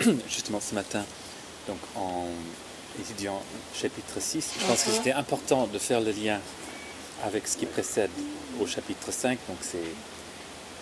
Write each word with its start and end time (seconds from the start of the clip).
justement 0.28 0.60
ce 0.60 0.74
matin, 0.74 1.04
donc 1.66 1.78
en 1.96 2.26
étudiant 3.00 3.42
chapitre 3.74 4.20
6, 4.20 4.52
je 4.60 4.66
pense 4.66 4.84
que 4.84 4.90
c'était 4.90 5.12
important 5.12 5.66
de 5.66 5.78
faire 5.78 6.00
le 6.00 6.10
lien 6.10 6.40
avec 7.24 7.46
ce 7.48 7.56
qui 7.56 7.66
précède 7.66 8.10
au 8.60 8.66
chapitre 8.66 9.12
5. 9.12 9.38
Donc 9.48 9.58
c'est, 9.60 9.78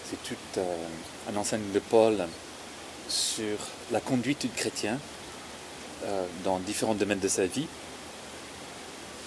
c'est 0.08 0.22
tout 0.22 0.58
euh, 0.58 0.76
un 1.30 1.36
enseignement 1.36 1.72
de 1.72 1.78
Paul 1.78 2.26
sur 3.08 3.58
la 3.90 4.00
conduite 4.00 4.42
du 4.42 4.48
chrétien 4.48 4.98
euh, 6.04 6.26
dans 6.44 6.58
différents 6.58 6.94
domaines 6.94 7.20
de 7.20 7.28
sa 7.28 7.46
vie. 7.46 7.66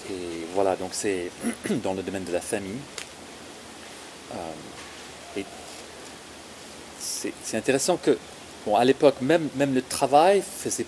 Et 0.09 0.45
voilà, 0.53 0.75
donc 0.75 0.89
c'est 0.93 1.31
dans 1.83 1.93
le 1.93 2.03
domaine 2.03 2.25
de 2.25 2.31
la 2.31 2.41
famille. 2.41 2.79
Euh, 4.33 5.39
et 5.39 5.45
c'est, 6.99 7.33
c'est 7.43 7.57
intéressant 7.57 7.97
que, 7.97 8.17
bon, 8.65 8.75
à 8.75 8.83
l'époque, 8.83 9.21
même, 9.21 9.49
le 9.57 9.81
travail 9.81 10.41
faisait 10.41 10.85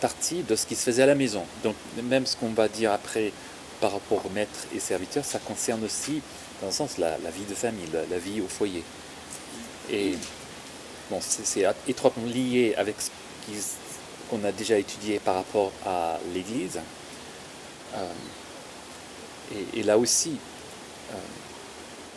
partie 0.00 0.42
de 0.42 0.54
ce 0.54 0.66
qui 0.66 0.76
se 0.76 0.82
faisait 0.82 1.02
à 1.02 1.06
la 1.06 1.14
maison. 1.14 1.44
Donc 1.62 1.74
même 2.04 2.26
ce 2.26 2.36
qu'on 2.36 2.50
va 2.50 2.68
dire 2.68 2.92
après 2.92 3.32
par 3.80 3.92
rapport 3.92 4.24
aux 4.24 4.30
maîtres 4.30 4.66
et 4.74 4.80
serviteurs, 4.80 5.24
ça 5.24 5.38
concerne 5.38 5.84
aussi, 5.84 6.20
dans 6.60 6.68
un 6.68 6.72
sens, 6.72 6.98
la, 6.98 7.16
vie 7.16 7.44
de 7.48 7.54
famille, 7.54 7.86
la, 8.10 8.18
vie 8.18 8.40
au 8.40 8.48
foyer. 8.48 8.82
Et 9.90 10.14
c'est 11.20 11.64
étroitement 11.86 12.26
lié 12.26 12.74
avec 12.76 12.96
ce 13.00 13.10
qu'on 14.30 14.44
a 14.44 14.52
déjà 14.52 14.78
étudié 14.78 15.18
par 15.20 15.36
rapport 15.36 15.72
à 15.86 16.18
l'Église. 16.34 16.80
Euh, 17.94 18.12
et, 19.74 19.82
là 19.82 19.96
aussi, 19.96 20.36
euh, 21.10 21.14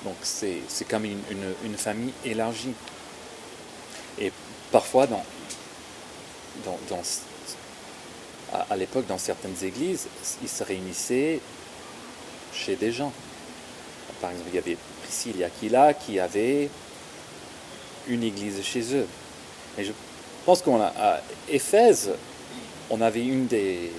donc 0.04 0.16
c'est 0.22 0.88
comme 0.90 1.06
une, 1.06 1.22
une, 1.64 1.78
famille 1.78 2.14
élargie. 2.26 2.74
Et 4.20 4.32
parfois, 4.72 5.08
à, 8.54 8.78
l'époque, 8.78 9.08
dans 9.08 9.18
certaines 9.18 9.64
églises, 9.64 10.08
ils 10.42 10.50
se 10.50 10.64
réunissaient 10.64 11.40
chez 12.54 12.76
des 12.76 12.92
gens. 12.92 13.12
Par 14.20 14.32
exemple, 14.32 14.50
il 14.52 14.56
y 14.56 14.60
avait 14.60 14.78
Priscille 15.04 15.42
et 15.42 15.46
Aquila 15.46 15.94
qui 15.94 16.20
avaient 16.20 16.70
une 18.08 18.24
église 18.24 18.62
chez 18.64 18.96
eux. 18.96 19.08
Et 19.78 19.84
je 19.84 19.92
pense 20.46 20.62
qu'à 20.62 21.22
Éphèse, 21.50 22.12
on 22.90 23.02
avait 23.02 23.26
une 23.26 23.48
des, 23.48 23.92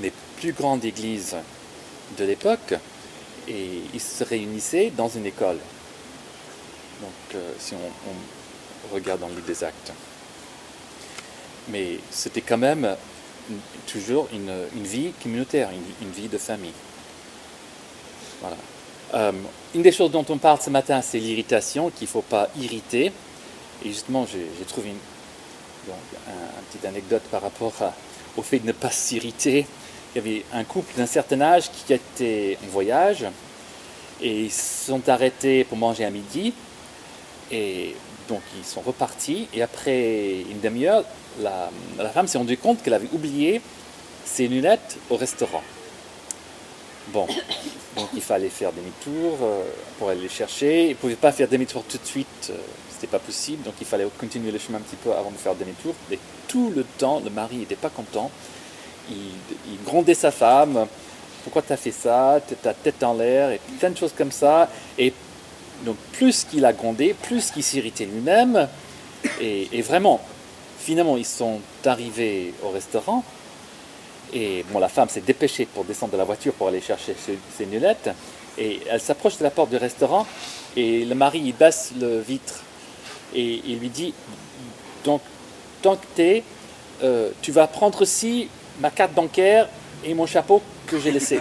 des 0.00 0.12
plus 0.38 0.52
grandes 0.52 0.84
églises 0.84 1.36
de 2.18 2.24
l'époque 2.24 2.74
et 3.48 3.82
ils 3.94 4.00
se 4.00 4.24
réunissaient 4.24 4.92
dans 4.96 5.08
une 5.08 5.26
école. 5.26 5.58
Donc, 7.00 7.34
euh, 7.34 7.52
si 7.58 7.74
on, 7.74 8.12
regarde 8.92 9.20
dans 9.20 9.28
le 9.28 9.34
livre 9.34 9.46
des 9.46 9.64
actes. 9.64 9.92
Mais 11.68 11.98
c'était 12.10 12.40
quand 12.40 12.58
même 12.58 12.96
toujours 13.86 14.28
une, 14.32 14.82
vie 14.82 15.12
communautaire, 15.22 15.68
une, 16.00 16.10
vie 16.10 16.28
de 16.28 16.38
famille. 16.38 16.72
Voilà. 18.40 18.56
Euh, 19.14 19.32
une 19.74 19.82
des 19.82 19.92
choses 19.92 20.10
dont 20.10 20.24
on 20.28 20.38
parle 20.38 20.60
ce 20.60 20.70
matin, 20.70 21.02
c'est 21.02 21.18
l'irritation, 21.18 21.90
qu'il 21.90 22.06
ne 22.06 22.10
faut 22.10 22.22
pas 22.22 22.48
irriter. 22.58 23.12
Et 23.84 23.88
justement, 23.88 24.26
j'ai 24.26 24.64
trouvé 24.64 24.90
une, 24.90 25.92
petite 26.70 26.84
anecdote 26.84 27.22
par 27.30 27.42
rapport 27.42 27.72
au 28.36 28.42
fait 28.42 28.60
de 28.60 28.66
ne 28.66 28.72
pas 28.72 28.90
s'irriter. 28.90 29.66
Il 30.14 30.18
y 30.18 30.20
avait 30.20 30.44
un 30.52 30.64
couple 30.64 30.94
d'un 30.96 31.06
certain 31.06 31.40
âge 31.40 31.70
qui 31.70 31.92
était 31.92 32.58
en 32.64 32.68
voyage 32.68 33.24
et 34.20 34.42
ils 34.44 34.52
se 34.52 34.86
sont 34.86 35.08
arrêtés 35.08 35.64
pour 35.64 35.78
manger 35.78 36.04
à 36.04 36.10
midi. 36.10 36.54
Et 37.50 37.96
donc 38.32 38.40
ils 38.56 38.64
sont 38.64 38.80
repartis 38.80 39.46
et 39.52 39.62
après 39.62 40.40
une 40.50 40.60
demi-heure, 40.60 41.04
la, 41.42 41.68
femme 42.14 42.26
s'est 42.26 42.38
rendue 42.38 42.56
compte 42.56 42.82
qu'elle 42.82 42.94
avait 42.94 43.10
oublié 43.12 43.60
ses 44.24 44.48
lunettes 44.48 44.96
au 45.10 45.16
restaurant. 45.16 45.62
Bon, 47.08 47.26
donc 47.96 48.08
il 48.14 48.22
fallait 48.22 48.48
faire 48.48 48.72
demi-tour 48.72 49.38
euh, 49.42 49.64
pour 49.98 50.08
aller 50.08 50.22
les 50.22 50.30
chercher. 50.30 50.84
Il 50.86 50.90
ne 50.90 50.94
pouvait 50.94 51.14
pas 51.14 51.30
faire 51.30 51.46
demi-tour 51.46 51.84
tout 51.86 51.98
de 51.98 52.06
suite, 52.06 52.48
euh, 52.48 52.56
c'était 52.90 53.06
pas 53.06 53.18
possible, 53.18 53.64
donc 53.64 53.74
il 53.82 53.86
fallait 53.86 54.06
continuer 54.18 54.50
le 54.50 54.58
chemin 54.58 54.78
un 54.78 54.82
petit 54.82 54.96
peu 54.96 55.12
avant 55.12 55.30
de 55.30 55.36
faire 55.36 55.54
demi-tour. 55.54 55.94
Mais 56.08 56.18
tout 56.48 56.72
le 56.74 56.84
temps, 56.84 57.20
le 57.22 57.28
mari 57.30 57.56
n'était 57.56 57.76
pas 57.76 57.90
content. 57.90 58.30
Il, 59.10 59.16
il, 59.70 59.84
grondait 59.84 60.14
sa 60.14 60.30
femme. 60.30 60.86
Pourquoi 61.42 61.60
tu 61.60 61.72
as 61.74 61.76
fait 61.76 61.90
ça? 61.90 62.40
Ta 62.62 62.72
tête 62.72 63.02
en 63.02 63.12
l'air 63.12 63.50
et 63.50 63.60
plein 63.78 63.90
de 63.90 63.98
choses 63.98 64.14
comme 64.16 64.32
ça. 64.32 64.70
Et 64.96 65.12
donc 65.84 65.96
plus 66.12 66.44
qu'il 66.44 66.64
a 66.64 66.72
grondé, 66.72 67.14
plus 67.14 67.50
qu'il 67.50 67.62
s'irritait 67.62 68.04
lui-même. 68.04 68.68
Et, 69.40 69.82
vraiment, 69.82 70.20
finalement, 70.78 71.16
ils 71.16 71.26
sont 71.26 71.60
arrivés 71.84 72.54
au 72.64 72.70
restaurant. 72.70 73.24
Et 74.32 74.64
bon, 74.70 74.78
la 74.78 74.88
femme 74.88 75.08
s'est 75.08 75.20
dépêchée 75.20 75.66
pour 75.66 75.84
descendre 75.84 76.12
de 76.12 76.18
la 76.18 76.24
voiture 76.24 76.54
pour 76.54 76.68
aller 76.68 76.80
chercher 76.80 77.14
ses, 77.56 77.64
lunettes. 77.64 78.10
Et 78.58 78.80
elle 78.90 79.00
s'approche 79.00 79.38
de 79.38 79.44
la 79.44 79.50
porte 79.50 79.70
du 79.70 79.76
restaurant. 79.76 80.26
Et 80.76 81.04
le 81.04 81.14
mari, 81.14 81.42
il 81.44 81.54
baisse 81.54 81.92
le 82.00 82.20
vitre. 82.20 82.60
Et 83.34 83.62
il 83.66 83.78
lui 83.78 83.88
dit 83.88 84.14
Donc, 85.04 85.20
tant 85.82 85.96
que 85.96 86.06
t'es, 86.14 86.42
euh, 87.02 87.30
tu 87.42 87.52
vas 87.52 87.66
prendre 87.66 88.02
aussi 88.02 88.48
ma 88.80 88.90
carte 88.90 89.12
bancaire 89.12 89.68
et 90.04 90.14
mon 90.14 90.26
chapeau 90.26 90.62
que 90.86 90.98
j'ai 90.98 91.12
laissé. 91.12 91.40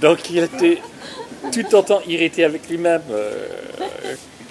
Donc 0.00 0.28
il 0.30 0.38
était 0.38 0.80
tout 1.52 1.74
autant 1.74 2.00
irrité 2.06 2.44
avec 2.44 2.68
lui-même 2.68 3.02
euh, 3.10 3.48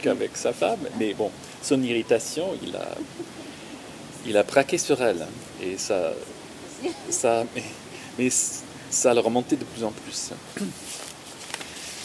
qu'avec 0.01 0.35
sa 0.35 0.53
femme. 0.53 0.79
Mais 0.99 1.13
bon, 1.13 1.31
son 1.61 1.81
irritation, 1.81 2.57
il 2.63 2.75
a, 2.75 2.95
il 4.25 4.37
a 4.37 4.43
braqué 4.43 4.77
sur 4.77 5.01
elle. 5.01 5.25
Et 5.61 5.77
ça, 5.77 6.13
ça, 7.09 7.43
mais, 8.17 8.29
ça 8.89 9.13
le 9.13 9.19
remonté 9.19 9.55
de 9.55 9.65
plus 9.65 9.83
en 9.83 9.91
plus. 9.91 10.31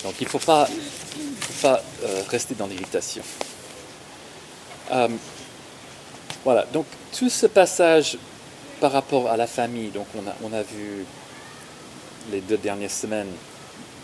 Donc 0.03 0.15
il 0.21 0.25
ne 0.25 0.29
faut 0.29 0.39
pas, 0.39 0.67
faut 0.67 1.69
pas 1.69 1.83
euh, 2.05 2.23
rester 2.29 2.55
dans 2.55 2.67
l'irritation. 2.67 3.23
Euh, 4.93 5.09
voilà, 6.45 6.67
donc 6.73 6.87
tout 7.17 7.29
ce 7.29 7.47
passage 7.47 8.19
par 8.81 8.93
rapport 8.93 9.29
à 9.29 9.37
la 9.37 9.47
famille, 9.47 9.91
donc 9.91 10.07
on 10.17 10.27
a, 10.27 10.35
on 10.43 10.53
a 10.55 10.63
vu 10.63 11.05
les 12.31 12.41
deux 12.41 12.57
dernières 12.57 12.91
semaines 12.91 13.31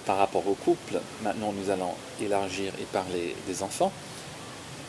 par 0.07 0.19
rapport 0.19 0.47
au 0.49 0.55
couple. 0.55 1.01
Maintenant, 1.23 1.53
nous 1.53 1.71
allons 1.71 1.93
élargir 2.23 2.73
et 2.81 2.85
parler 2.85 3.35
des 3.47 3.63
enfants. 3.63 3.93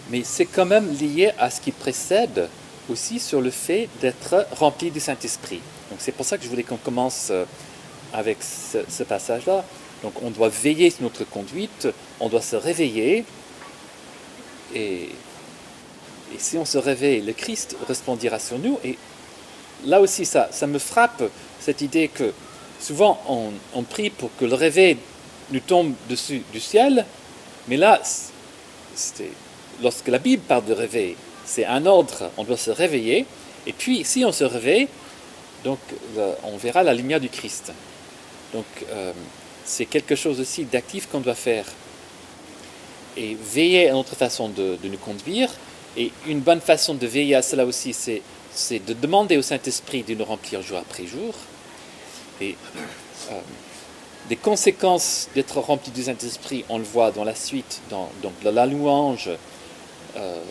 Mais 0.09 0.21
c'est 0.23 0.45
quand 0.45 0.65
même 0.65 0.89
lié 0.93 1.31
à 1.37 1.49
ce 1.49 1.59
qui 1.59 1.71
précède 1.71 2.47
aussi 2.89 3.19
sur 3.19 3.41
le 3.41 3.51
fait 3.51 3.89
d'être 3.99 4.47
rempli 4.51 4.91
du 4.91 4.99
Saint-Esprit. 4.99 5.59
Donc 5.89 5.99
c'est 5.99 6.13
pour 6.13 6.25
ça 6.25 6.37
que 6.37 6.43
je 6.43 6.49
voulais 6.49 6.63
qu'on 6.63 6.77
commence 6.77 7.29
euh, 7.31 7.43
avec 8.13 8.37
ce, 8.41 9.03
passage-là. 9.03 9.65
Donc 10.03 10.13
on 10.23 10.29
doit 10.29 10.49
veiller 10.49 10.89
sur 10.89 11.03
notre 11.03 11.25
conduite, 11.25 11.87
on 12.19 12.29
doit 12.29 12.41
se 12.41 12.55
réveiller. 12.55 13.25
Et, 14.73 15.09
si 16.37 16.57
on 16.57 16.65
se 16.65 16.77
réveille, 16.77 17.21
le 17.21 17.31
Christ 17.31 17.77
resplendira 17.87 18.37
sur 18.37 18.59
nous. 18.59 18.79
Et 18.83 18.97
là 19.85 20.01
aussi, 20.01 20.25
ça, 20.25 20.49
ça 20.51 20.67
me 20.67 20.77
frappe, 20.77 21.23
cette 21.59 21.81
idée 21.81 22.09
que 22.09 22.33
souvent 22.79 23.19
on, 23.73 23.83
prie 23.83 24.09
pour 24.09 24.29
que 24.37 24.45
le 24.45 24.53
réveil 24.53 24.97
nous 25.51 25.59
tombe 25.59 25.93
dessus 26.09 26.43
du 26.51 26.59
ciel, 26.59 27.05
mais 27.67 27.77
là, 27.77 28.01
lorsque 29.81 30.07
la 30.07 30.19
Bible 30.19 30.43
parle 30.47 30.65
de 30.65 30.73
réveil, 30.73 31.15
c'est 31.45 31.65
un 31.65 31.85
ordre, 31.85 32.31
on 32.37 32.43
doit 32.43 32.57
se 32.57 32.71
réveiller, 32.71 33.25
et 33.65 33.73
puis 33.73 34.03
si 34.03 34.25
on 34.25 34.31
se 34.31 34.43
réveille, 34.43 34.87
donc 35.63 35.79
on 36.43 36.57
verra 36.57 36.83
la 36.83 36.93
lumière 36.93 37.19
du 37.19 37.29
Christ. 37.29 37.71
Donc 38.53 38.65
euh, 38.91 39.11
c'est 39.65 39.85
quelque 39.85 40.15
chose 40.15 40.39
aussi 40.39 40.63
d'actif 40.63 41.07
qu'on 41.07 41.19
doit 41.19 41.35
faire. 41.35 41.65
Et 43.17 43.35
veiller 43.35 43.89
à 43.89 43.93
notre 43.93 44.15
façon 44.15 44.47
de, 44.49 44.77
nous 44.83 44.97
conduire, 44.97 45.49
et 45.97 46.11
une 46.27 46.39
bonne 46.39 46.61
façon 46.61 46.93
de 46.93 47.07
veiller 47.07 47.35
à 47.35 47.41
cela 47.41 47.65
aussi, 47.65 47.93
c'est 47.93 48.79
de 48.85 48.93
demander 48.93 49.37
au 49.37 49.41
Saint-Esprit 49.41 50.03
de 50.03 50.13
nous 50.13 50.25
remplir 50.25 50.61
jour 50.61 50.77
après 50.77 51.07
jour, 51.07 51.33
et 52.41 52.55
euh, 53.31 53.39
des 54.29 54.35
conséquences 54.35 55.29
d'être 55.35 55.59
rempli 55.59 55.91
du 55.91 56.03
Saint-Esprit, 56.03 56.65
on 56.69 56.77
le 56.77 56.83
voit 56.83 57.11
dans 57.11 57.23
la 57.23 57.35
suite, 57.35 57.81
dans, 57.89 58.09
la 58.43 58.65
louange, 58.65 59.29
euh, 60.17 60.43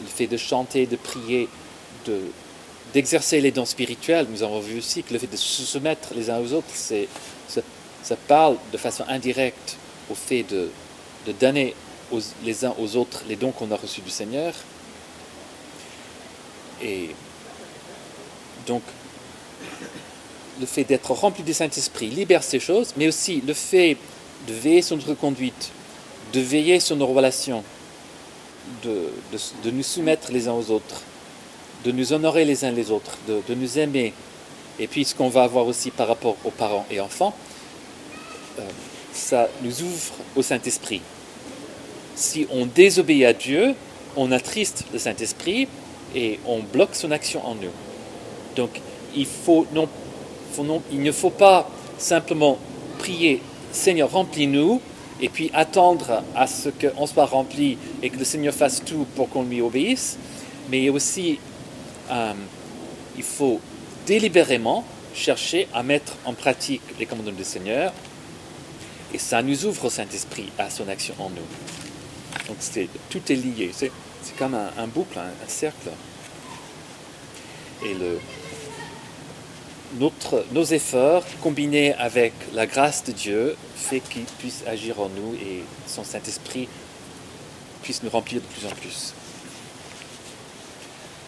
le 0.00 0.08
fait 0.08 0.26
de 0.26 0.36
chanter, 0.36 0.86
de 0.86 0.96
prier, 0.96 1.48
de, 2.06 2.18
d'exercer 2.92 3.40
les 3.40 3.50
dons 3.50 3.66
spirituels. 3.66 4.26
Nous 4.30 4.42
avons 4.42 4.60
vu 4.60 4.78
aussi 4.78 5.02
que 5.02 5.12
le 5.12 5.18
fait 5.18 5.26
de 5.26 5.36
se 5.36 5.62
soumettre 5.62 6.14
les 6.14 6.30
uns 6.30 6.40
aux 6.40 6.52
autres, 6.52 6.74
ça, 6.74 8.16
parle 8.28 8.56
de 8.72 8.76
façon 8.76 9.04
indirecte 9.08 9.76
au 10.10 10.14
fait 10.14 10.42
de 10.42 10.70
donner 11.40 11.74
les 12.44 12.64
uns 12.64 12.74
aux 12.78 12.96
autres 12.96 13.22
les 13.28 13.36
dons 13.36 13.50
qu'on 13.50 13.70
a 13.70 13.76
reçus 13.76 14.00
du 14.00 14.10
Seigneur. 14.10 14.52
Et 16.82 17.10
donc, 18.66 18.82
le 20.60 20.66
fait 20.66 20.84
d'être 20.84 21.10
rempli 21.12 21.42
du 21.42 21.54
Saint-Esprit 21.54 22.08
libère 22.08 22.42
ces 22.42 22.60
choses, 22.60 22.92
mais 22.96 23.08
aussi 23.08 23.42
le 23.46 23.54
fait 23.54 23.96
de 24.46 24.52
veiller 24.52 24.82
sur 24.82 24.96
notre 24.96 25.14
conduite, 25.14 25.70
de 26.32 26.40
veiller 26.40 26.80
sur 26.80 26.96
nos 26.96 27.06
relations, 27.06 27.64
de, 28.82 29.08
de, 29.62 29.70
nous 29.70 29.82
soumettre 29.82 30.32
les 30.32 30.48
uns 30.48 30.52
aux 30.52 30.70
autres, 30.70 31.02
de 31.84 31.92
nous 31.92 32.12
honorer 32.12 32.44
les 32.44 32.64
uns 32.64 32.70
les 32.70 32.90
autres, 32.90 33.18
de, 33.28 33.40
de 33.48 33.54
nous 33.54 33.78
aimer. 33.78 34.12
Et 34.78 34.86
puis 34.86 35.04
ce 35.04 35.14
qu'on 35.14 35.28
va 35.28 35.44
avoir 35.44 35.66
aussi 35.66 35.90
par 35.90 36.08
rapport 36.08 36.36
aux 36.44 36.50
parents 36.50 36.86
et 36.90 37.00
enfants, 37.00 37.34
euh, 38.58 38.62
ça 39.12 39.48
nous 39.62 39.82
ouvre 39.82 40.14
au 40.36 40.42
Saint-Esprit. 40.42 41.00
Si 42.14 42.46
on 42.50 42.66
désobéit 42.66 43.24
à 43.24 43.32
Dieu, 43.32 43.74
on 44.16 44.32
attriste 44.32 44.84
le 44.92 44.98
Saint-Esprit 44.98 45.68
et 46.14 46.38
on 46.46 46.60
bloque 46.60 46.94
son 46.94 47.10
action 47.10 47.44
en 47.46 47.54
nous. 47.54 47.72
Donc 48.56 48.80
il, 49.14 49.26
faut 49.26 49.66
non, 49.72 49.82
non, 49.82 49.88
il 50.92 51.02
ne 51.02 51.12
faut 51.12 51.30
pas 51.30 51.68
simplement 51.98 52.58
prier 52.98 53.40
Seigneur, 53.72 54.10
remplis-nous, 54.10 54.80
et 55.20 55.28
puis 55.28 55.50
attendre 55.54 56.22
à 56.34 56.46
ce 56.46 56.68
qu'on 56.68 57.06
soit 57.06 57.26
rempli 57.26 57.78
et 58.02 58.10
que 58.10 58.18
le 58.18 58.24
Seigneur 58.24 58.54
fasse 58.54 58.84
tout 58.84 59.06
pour 59.16 59.28
qu'on 59.28 59.44
lui 59.44 59.60
obéisse, 59.60 60.18
mais 60.70 60.88
aussi 60.88 61.38
euh, 62.10 62.32
il 63.16 63.22
faut 63.22 63.60
délibérément 64.06 64.84
chercher 65.14 65.68
à 65.72 65.82
mettre 65.82 66.16
en 66.24 66.34
pratique 66.34 66.82
les 66.98 67.06
commandements 67.06 67.32
du 67.32 67.44
Seigneur, 67.44 67.92
et 69.12 69.18
ça 69.18 69.42
nous 69.42 69.64
ouvre 69.64 69.84
au 69.86 69.90
Saint-Esprit 69.90 70.50
à 70.58 70.70
son 70.70 70.88
action 70.88 71.14
en 71.18 71.30
nous. 71.30 72.48
Donc 72.48 72.56
tout 73.10 73.32
est 73.32 73.36
lié, 73.36 73.70
c'est 73.72 73.90
comme 74.36 74.54
un, 74.54 74.86
boucle, 74.88 75.18
un, 75.18 75.48
cercle. 75.48 75.90
Et 77.84 77.94
le, 77.94 78.18
nos 79.98 80.64
efforts, 80.64 81.24
combinés 81.42 81.94
avec 81.94 82.32
la 82.52 82.66
grâce 82.66 83.04
de 83.04 83.12
Dieu, 83.12 83.56
fait 83.76 84.00
qu'il 84.00 84.24
puisse 84.24 84.64
agir 84.66 85.00
en 85.00 85.08
nous 85.08 85.34
et 85.34 85.62
son 85.86 86.04
Saint-Esprit 86.04 86.68
puisse 87.82 88.02
nous 88.02 88.10
remplir 88.10 88.40
de 88.40 88.46
plus 88.46 88.66
en 88.66 88.70
plus. 88.70 89.12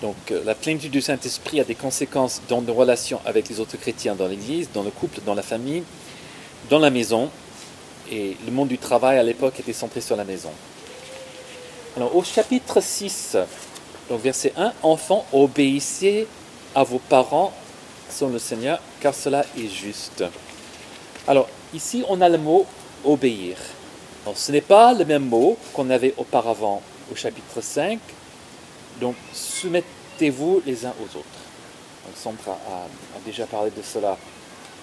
Donc 0.02 0.16
euh, 0.30 0.42
la 0.44 0.54
plénitude 0.54 0.90
du 0.90 1.00
Saint-Esprit 1.00 1.60
a 1.60 1.64
des 1.64 1.74
conséquences 1.74 2.42
dans 2.48 2.60
nos 2.60 2.74
relations 2.74 3.20
avec 3.24 3.48
les 3.48 3.60
autres 3.60 3.76
chrétiens 3.76 4.14
dans 4.14 4.26
l'Église, 4.26 4.70
dans 4.72 4.82
le 4.82 4.90
couple, 4.90 5.20
dans 5.24 5.34
la 5.34 5.42
famille, 5.42 5.84
dans 6.70 6.78
la 6.78 6.90
maison. 6.90 7.30
Et 8.10 8.36
le 8.44 8.52
monde 8.52 8.68
du 8.68 8.78
travail 8.78 9.18
à 9.18 9.22
l'époque 9.22 9.58
était 9.60 9.72
centré 9.72 10.00
sur 10.00 10.16
la 10.16 10.24
maison. 10.24 10.50
Alors 11.96 12.14
au 12.14 12.22
chapitre 12.22 12.80
6, 12.80 13.36
donc 14.08 14.20
verset 14.20 14.52
1, 14.56 14.72
Enfants, 14.82 15.26
obéissez 15.32 16.26
à 16.74 16.84
vos 16.84 16.98
parents 16.98 17.52
selon 18.10 18.32
le 18.32 18.38
Seigneur, 18.38 18.80
car 19.00 19.14
cela 19.14 19.44
est 19.56 19.68
juste. 19.68 20.24
Alors 21.28 21.48
ici, 21.74 22.04
on 22.08 22.20
a 22.20 22.28
le 22.28 22.38
mot 22.38 22.66
obéir. 23.04 23.56
ce 24.34 24.52
n'est 24.52 24.60
pas 24.60 24.92
le 24.94 25.04
même 25.04 25.24
mot 25.24 25.56
qu'on 25.72 25.90
avait 25.90 26.14
auparavant 26.16 26.82
au 27.10 27.16
chapitre 27.16 27.60
5. 27.60 27.98
Donc 29.00 29.14
soumettez-vous 29.32 30.62
les 30.66 30.86
uns 30.86 30.94
aux 31.00 31.16
autres. 31.16 31.40
Donc 32.06 32.16
Sandra 32.16 32.52
a, 32.52 32.86
déjà 33.24 33.46
parlé 33.46 33.70
de 33.70 33.82
cela 33.82 34.16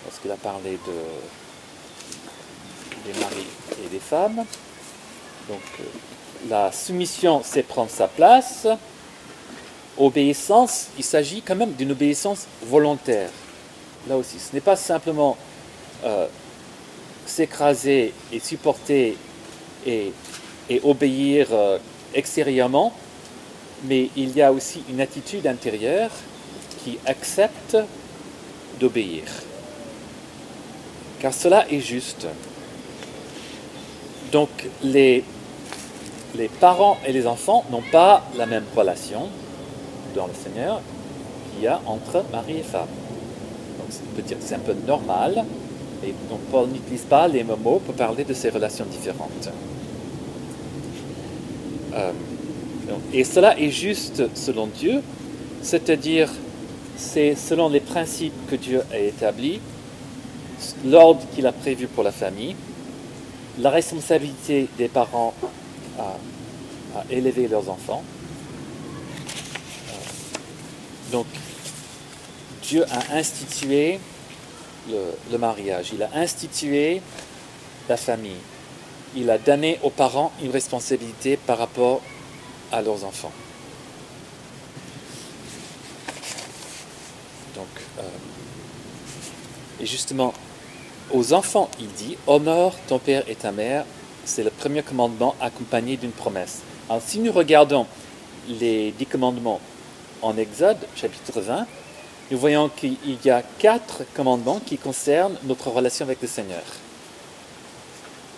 lorsqu'il 0.06 0.32
a 0.32 0.36
parlé 0.36 0.72
de, 0.72 0.94
des 3.12 3.20
maris 3.20 3.48
et 3.86 3.90
des 3.90 4.00
femmes. 4.00 4.46
Donc 5.48 5.62
euh, 5.80 5.84
la 6.50 6.72
soumission, 6.72 7.42
c'est 7.44 7.64
prendre 7.64 7.90
sa 7.90 8.08
place. 8.08 8.68
Obéissance, 9.98 10.88
il 10.98 11.04
s'agit 11.04 11.42
quand 11.42 11.56
même 11.56 11.74
d'une 11.74 11.92
obéissance 11.92 12.48
volontaire. 12.64 13.30
Là 14.08 14.18
aussi, 14.18 14.40
ce 14.40 14.54
n'est 14.54 14.62
pas 14.62 14.76
simplement 14.76 15.38
euh, 16.04 16.28
s'écraser 17.26 18.14
et 18.32 18.40
supporter 18.40 19.16
et, 19.86 20.12
obéir 20.84 21.48
euh, 21.52 21.78
extérieurement, 22.14 22.94
mais 23.84 24.10
il 24.16 24.36
y 24.36 24.42
a 24.42 24.52
aussi 24.52 24.84
une 24.90 25.00
attitude 25.00 25.46
intérieure 25.46 26.10
qui 26.84 26.98
accepte 27.06 27.78
d'obéir. 28.80 29.24
Car 31.20 31.34
cela 31.34 31.70
est 31.72 31.80
juste. 31.80 32.26
Donc 34.32 34.50
les, 34.82 35.24
les 36.36 36.48
parents 36.48 36.98
et 37.06 37.14
les 37.14 37.28
enfants 37.28 37.64
n'ont 37.70 37.84
pas 37.92 38.24
la 38.36 38.48
même 38.48 38.66
relation 38.76 39.30
dans 40.16 40.28
le 40.28 40.34
Seigneur 40.34 40.82
qu'il 41.52 41.64
y 41.64 41.68
a 41.68 41.82
entre 41.86 42.24
mari 42.32 42.58
et 42.60 42.64
femme. 42.64 42.88
Donc 43.78 44.26
c'est 44.40 44.56
un 44.56 44.60
peu 44.60 44.76
normal, 44.88 45.46
et 46.04 46.14
donc 46.30 46.40
Paul 46.52 46.68
n'utilise 46.70 47.02
pas 47.02 47.28
les 47.28 47.44
mêmes 47.44 47.62
mots 47.64 47.82
pour 47.86 47.96
parler 47.96 48.24
de 48.24 48.34
ces 48.34 48.50
relations 48.50 48.86
différentes. 48.86 49.50
Euh, 51.94 52.12
et 53.14 53.24
cela 53.24 53.60
est 53.60 53.70
juste 53.70 54.24
selon 54.36 54.68
Dieu, 54.68 55.02
c'est-à-dire 55.62 56.30
c'est 56.98 57.36
selon 57.36 57.70
les 57.70 57.80
principes 57.80 58.34
que 58.50 58.56
Dieu 58.56 58.82
a 58.92 59.00
établis, 59.00 59.60
l'ordre 60.86 61.22
qu'il 61.34 61.46
a 61.48 61.52
prévu 61.52 61.88
pour 61.88 62.04
la 62.04 62.12
famille, 62.12 62.56
la 63.60 63.70
responsabilité 63.70 64.68
des 64.78 64.88
parents 64.88 65.34
à, 66.00 66.16
élever 67.10 67.48
leurs 67.48 67.70
enfants. 67.70 68.04
Donc, 71.14 71.28
Dieu 72.64 72.84
a 72.90 73.16
institué 73.16 74.00
le, 74.90 75.38
mariage, 75.38 75.92
il 75.94 76.02
a 76.02 76.10
institué 76.16 77.02
la 77.88 77.98
famille, 77.98 78.42
il 79.16 79.30
a 79.30 79.38
donné 79.38 79.80
aux 79.84 79.92
parents 79.92 80.32
une 80.42 80.50
responsabilité 80.50 81.38
par 81.38 81.60
rapport 81.60 82.02
à 82.72 82.82
leurs 82.82 83.06
enfants. 83.06 83.32
Donc, 87.54 87.68
euh, 88.00 88.02
et 89.82 89.86
justement, 89.86 90.34
aux 91.12 91.34
enfants, 91.34 91.70
il 91.80 91.90
dit 91.90 92.18
Honore 92.26 92.76
ton 92.88 92.98
père 92.98 93.24
et 93.30 93.36
ta 93.36 93.52
mère. 93.52 93.86
C'est 94.26 94.44
le 94.44 94.50
premier 94.50 94.82
commandement 94.82 95.36
accompagné 95.40 95.96
d'une 95.96 96.12
promesse. 96.12 96.62
Alors, 96.90 97.04
si 97.06 97.20
nous 97.20 97.32
regardons 97.32 97.86
les 98.48 98.92
dix 98.94 99.06
commandements 99.06 99.62
en 100.24 100.38
Exode, 100.38 100.78
chapitre 100.96 101.42
20, 101.42 101.68
nous 102.32 102.38
voyons 102.38 102.70
qu'il 102.70 102.98
y 103.24 103.30
a 103.30 103.44
quatre 103.60 104.04
commandements 104.14 104.62
qui 104.66 104.78
concernent 104.78 105.38
notre 105.44 105.70
relation 105.70 106.06
avec 106.06 106.22
le 106.22 106.28
Seigneur. 106.28 106.64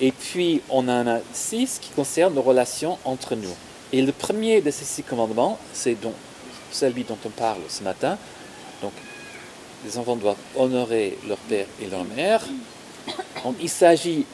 Et 0.02 0.12
puis, 0.12 0.62
on 0.70 0.90
en 0.90 1.08
a 1.08 1.20
six 1.32 1.80
qui 1.80 1.92
concernent 1.92 2.34
nos 2.34 2.42
relations 2.42 2.98
entre 3.06 3.36
nous. 3.36 3.56
Et 3.94 4.02
le 4.02 4.12
premier 4.12 4.62
de 4.62 4.72
ces 4.72 4.84
six 4.84 5.04
commandements, 5.04 5.60
c'est 5.74 5.94
donc 5.94 6.16
celui 6.72 7.04
dont 7.04 7.18
on 7.24 7.30
parle 7.30 7.62
ce 7.70 7.84
matin. 7.84 8.18
Donc, 8.82 8.92
les 9.86 9.98
enfants 9.98 10.16
doivent 10.16 10.36
honorer 10.56 11.18
leur 11.28 11.38
père 11.38 11.68
et 11.82 11.86
leur 11.86 12.04
mère. 12.04 12.42
Donc, 13.44 13.56
il 13.62 13.70
s'agit 13.70 14.26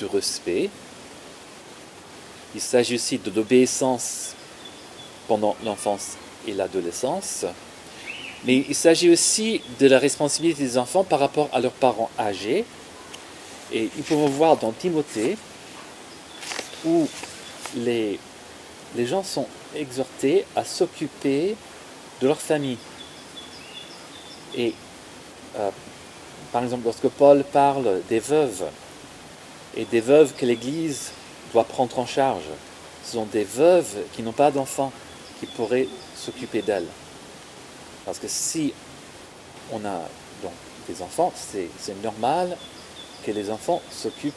de 0.00 0.06
respect. 0.06 0.68
Il 2.54 2.60
s'agit 2.60 2.96
aussi 2.96 3.18
de 3.18 3.30
l'obéissance 3.30 4.34
pendant 5.28 5.56
l'enfance 5.64 6.16
l'adolescence. 6.54 7.44
Mais 8.44 8.64
il 8.68 8.74
s'agit 8.74 9.10
aussi 9.10 9.60
de 9.80 9.86
la 9.86 9.98
responsabilité 9.98 10.62
des 10.62 10.78
enfants 10.78 11.04
par 11.04 11.18
rapport 11.18 11.48
à 11.52 11.60
leurs 11.60 11.72
parents 11.72 12.10
âgés. 12.18 12.64
Et 13.72 13.90
il 13.96 14.04
faut 14.04 14.16
voir 14.28 14.56
dans 14.56 14.72
Timothée 14.72 15.36
où 16.84 17.08
les, 17.76 18.18
les 18.94 19.06
gens 19.06 19.24
sont 19.24 19.46
exhortés 19.74 20.44
à 20.54 20.64
s'occuper 20.64 21.56
de 22.20 22.26
leur 22.26 22.40
famille. 22.40 22.78
Et 24.54 24.72
euh, 25.58 25.70
par 26.52 26.62
exemple, 26.62 26.84
lorsque 26.84 27.08
Paul 27.08 27.44
parle 27.44 28.00
des 28.08 28.20
veuves 28.20 28.64
et 29.76 29.84
des 29.84 30.00
veuves 30.00 30.32
que 30.34 30.46
l'Église 30.46 31.10
doit 31.52 31.64
prendre 31.64 31.98
en 31.98 32.06
charge, 32.06 32.44
ce 33.04 33.12
sont 33.12 33.26
des 33.26 33.44
veuves 33.44 34.04
qui 34.14 34.22
n'ont 34.22 34.32
pas 34.32 34.50
d'enfants, 34.50 34.92
qui 35.40 35.46
pourraient 35.46 35.88
s'occuper 36.16 36.62
d'elles. 36.62 36.88
Parce 38.04 38.18
que 38.18 38.28
si 38.28 38.72
on 39.72 39.84
a 39.84 40.00
donc 40.42 40.52
des 40.88 41.02
enfants, 41.02 41.32
c'est 41.34 42.02
normal 42.02 42.56
que 43.24 43.30
les 43.32 43.50
enfants 43.50 43.82
s'occupent 43.90 44.34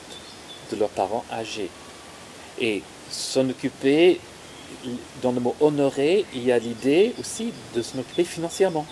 de 0.72 0.76
leurs 0.76 0.90
parents 0.90 1.24
âgés. 1.32 1.70
Et 2.60 2.84
s'en 3.10 3.48
occuper, 3.50 4.20
dans 5.22 5.32
le 5.32 5.40
mot 5.40 5.56
honorer, 5.60 6.26
il 6.34 6.44
y 6.44 6.52
a 6.52 6.60
l'idée 6.60 7.14
aussi 7.20 7.54
de 7.74 7.82
s'en 7.82 8.00
occuper 8.00 8.24
financièrement, 8.24 8.86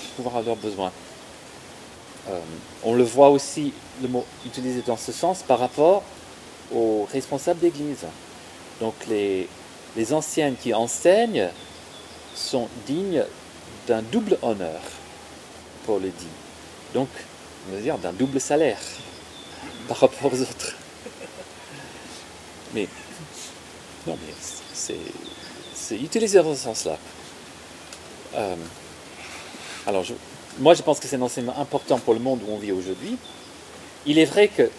pour 0.00 0.24
pouvoir 0.24 0.36
avoir 0.36 0.56
besoin. 0.56 0.92
Euh, 2.28 2.40
on 2.82 2.94
le 2.94 3.04
voit 3.04 3.30
aussi, 3.30 3.72
le 4.02 4.08
mot 4.08 4.24
utilisé 4.44 4.82
dans 4.86 4.96
ce 4.96 5.12
sens 5.12 5.42
par 5.42 5.58
rapport 5.58 6.02
aux 6.74 7.06
responsables 7.12 7.60
d'église. 7.60 8.06
Donc 8.80 8.94
les, 9.08 9.48
les 9.96 10.12
anciennes 10.12 10.56
qui 10.56 10.74
enseignent 10.74 11.48
sont 12.36 12.68
dignes 12.86 13.24
d'un 13.88 14.02
double 14.02 14.38
honneur, 14.42 14.80
pour 15.84 15.98
le 15.98 16.08
dit. 16.08 16.26
Donc, 16.94 17.08
on 17.68 17.74
va 17.74 17.80
dire 17.80 17.98
d'un 17.98 18.12
double 18.12 18.40
salaire 18.40 18.78
par 19.88 19.98
rapport 19.98 20.32
aux 20.32 20.40
autres. 20.40 20.74
Mais 22.74 22.88
Non, 24.06 24.16
mais 24.24 24.34
c'est 25.74 25.96
utilisé 25.96 26.42
dans 26.42 26.54
ce 26.54 26.62
sens-là. 26.62 26.98
Euh, 28.34 28.54
alors, 29.86 30.04
moi, 30.58 30.74
je 30.74 30.82
pense 30.82 31.00
que 31.00 31.08
c'est 31.08 31.16
un 31.16 31.22
enseignement 31.22 31.58
important 31.58 31.98
pour 31.98 32.14
le 32.14 32.20
monde 32.20 32.40
où 32.46 32.52
on 32.52 32.58
vit 32.58 32.72
aujourd'hui. 32.72 33.16
Il 34.04 34.18
est 34.18 34.24
vrai 34.24 34.48
que, 34.48 34.70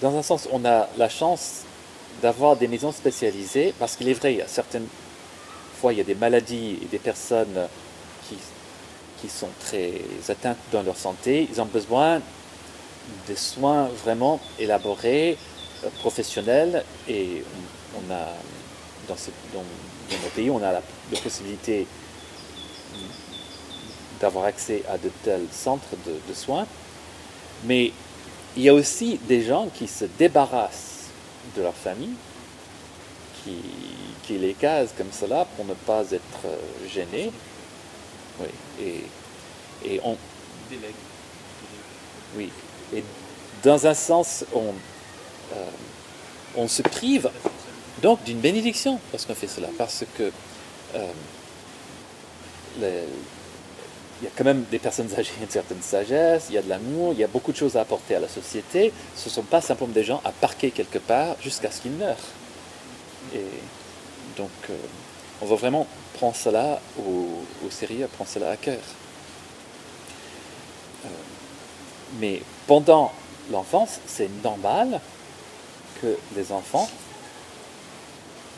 dans 0.00 0.16
un 0.16 0.22
sens, 0.22 0.48
on 0.52 0.64
a 0.64 0.88
la 0.96 1.08
chance 1.08 1.62
d'avoir 2.22 2.56
des 2.56 2.68
maisons 2.68 2.92
spécialisées, 2.92 3.74
parce 3.78 3.96
qu'il 3.96 4.08
est 4.08 4.14
vrai, 4.14 4.34
il 4.34 4.38
y 4.38 4.42
a 4.42 4.48
certaines 4.48 4.86
fois, 5.74 5.92
il 5.92 5.98
y 5.98 6.00
a 6.00 6.04
des 6.04 6.14
maladies 6.14 6.78
et 6.82 6.86
des 6.86 6.98
personnes 6.98 7.68
qui, 8.28 8.36
qui 9.20 9.28
sont 9.28 9.48
très 9.60 10.02
atteintes 10.28 10.58
dans 10.72 10.82
leur 10.82 10.96
santé, 10.96 11.48
ils 11.50 11.60
ont 11.60 11.66
besoin 11.66 12.20
de 13.28 13.34
soins 13.34 13.88
vraiment 14.04 14.40
élaborés, 14.58 15.36
euh, 15.84 15.88
professionnels, 16.00 16.84
et 17.08 17.42
on, 17.96 18.12
a, 18.12 18.28
dans, 19.08 19.14
nos 19.54 20.28
pays, 20.34 20.50
on 20.50 20.62
a 20.62 20.72
la, 20.72 20.82
possibilité 21.22 21.86
d'avoir 24.20 24.46
accès 24.46 24.82
à 24.88 24.98
de 24.98 25.10
tels 25.22 25.46
centres 25.50 25.96
de, 26.06 26.34
soins, 26.34 26.66
mais 27.64 27.92
il 28.56 28.62
y 28.62 28.68
a 28.68 28.74
aussi 28.74 29.18
des 29.28 29.42
gens 29.42 29.68
qui 29.74 29.86
se 29.86 30.04
débarrassent 30.04 31.08
de 31.56 31.62
leur 31.62 31.74
famille, 31.74 32.14
qui, 33.42 33.56
les 34.30 34.54
casent 34.54 34.94
comme 34.96 35.12
cela 35.12 35.46
pour 35.56 35.64
ne 35.64 35.74
pas 35.74 36.10
être 36.10 36.46
euh, 36.46 36.56
gênés. 36.88 37.30
Oui, 38.40 38.48
et, 38.82 39.94
et 39.94 40.00
on. 40.02 40.16
Oui, 42.36 42.50
et 42.94 43.04
dans 43.62 43.86
un 43.86 43.94
sens, 43.94 44.44
on, 44.54 44.72
euh, 45.54 45.66
on 46.56 46.66
se 46.66 46.82
prive 46.82 47.30
donc 48.02 48.24
d'une 48.24 48.40
bénédiction 48.40 48.98
lorsqu'on 49.12 49.34
fait 49.34 49.46
cela, 49.46 49.68
parce 49.78 50.04
que 50.16 50.32
euh, 50.96 51.12
il 52.80 54.24
y 54.24 54.26
a 54.26 54.30
quand 54.36 54.44
même 54.44 54.64
des 54.70 54.78
personnes 54.78 55.12
âgées, 55.16 55.32
une 55.40 55.50
certaine 55.50 55.82
sagesse, 55.82 56.46
il 56.48 56.54
y 56.54 56.58
a 56.58 56.62
de 56.62 56.68
l'amour, 56.68 57.12
il 57.12 57.18
y 57.20 57.24
a 57.24 57.28
beaucoup 57.28 57.52
de 57.52 57.56
choses 57.56 57.76
à 57.76 57.82
apporter 57.82 58.14
à 58.14 58.20
la 58.20 58.28
société. 58.28 58.92
Ce 59.14 59.28
ne 59.28 59.34
sont 59.34 59.42
pas 59.42 59.60
simplement 59.60 59.92
des 59.92 60.04
gens 60.04 60.20
à 60.24 60.32
parquer 60.32 60.70
quelque 60.70 60.98
part 60.98 61.36
jusqu'à 61.40 61.70
ce 61.70 61.82
qu'ils 61.82 61.92
meurent. 61.92 62.16
Et 63.34 63.44
donc, 64.36 64.50
euh, 64.70 64.76
on 65.42 65.46
va 65.46 65.56
vraiment 65.56 65.86
prendre 66.14 66.36
cela 66.36 66.80
au, 66.98 67.70
sérieux, 67.70 68.08
prendre 68.12 68.30
cela 68.30 68.50
à 68.50 68.56
cœur. 68.56 68.80
Euh, 71.04 71.08
mais 72.18 72.42
pendant 72.66 73.12
l'enfance, 73.50 74.00
c'est 74.06 74.30
normal 74.42 75.00
que 76.00 76.16
les 76.34 76.52
enfants 76.52 76.88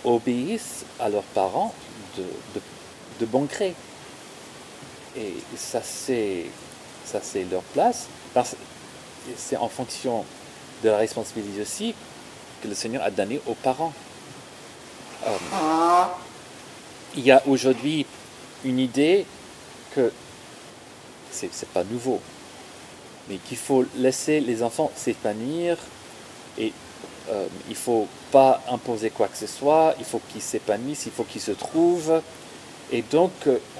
obéissent 0.05 0.85
à 1.01 1.09
leurs 1.09 1.23
parents 1.23 1.75
de, 2.17 3.27
bon 3.27 3.45
gré. 3.45 3.75
Et 5.17 5.35
ça, 5.57 5.81
c'est, 5.83 6.47
ça, 7.05 7.21
c'est 7.23 7.45
leur 7.45 7.63
place. 7.63 8.07
C'est 9.37 9.57
en 9.57 9.69
fonction 9.69 10.25
de 10.85 10.91
la 10.91 10.99
responsabilité 10.99 11.63
aussi 11.63 11.95
que 12.63 12.69
le 12.69 12.75
Seigneur 12.75 13.03
a 13.03 13.11
donné 13.11 13.41
aux 13.47 13.55
parents. 13.55 13.93
Euh, 15.27 16.05
il 17.17 17.25
y 17.25 17.31
a 17.31 17.43
aujourd'hui 17.47 18.07
une 18.65 18.79
idée 18.79 19.27
que 19.95 20.13
c'est, 21.31 21.69
pas 21.69 21.85
nouveau, 21.85 22.21
mais 23.29 23.37
qu'il 23.37 23.57
faut 23.57 23.85
laisser 23.97 24.41
les 24.41 24.63
enfants 24.63 24.91
s'épanouir 24.95 25.77
et 26.59 26.73
euh, 27.29 27.47
il 27.67 27.73
ne 27.73 27.77
faut 27.77 28.07
pas 28.31 28.63
imposer 28.71 29.11
quoi 29.11 29.29
que 29.29 29.37
ce 29.37 29.47
soit, 29.47 29.95
il 29.99 30.05
faut 30.05 30.21
qu'ils 30.31 30.43
s'épanouissent, 30.43 31.07
il 31.07 31.13
faut 31.13 31.25
qu'ils 31.25 31.41
se 31.41 31.53
trouvent. 31.53 32.23
Et 32.93 33.03
donc, 33.03 33.33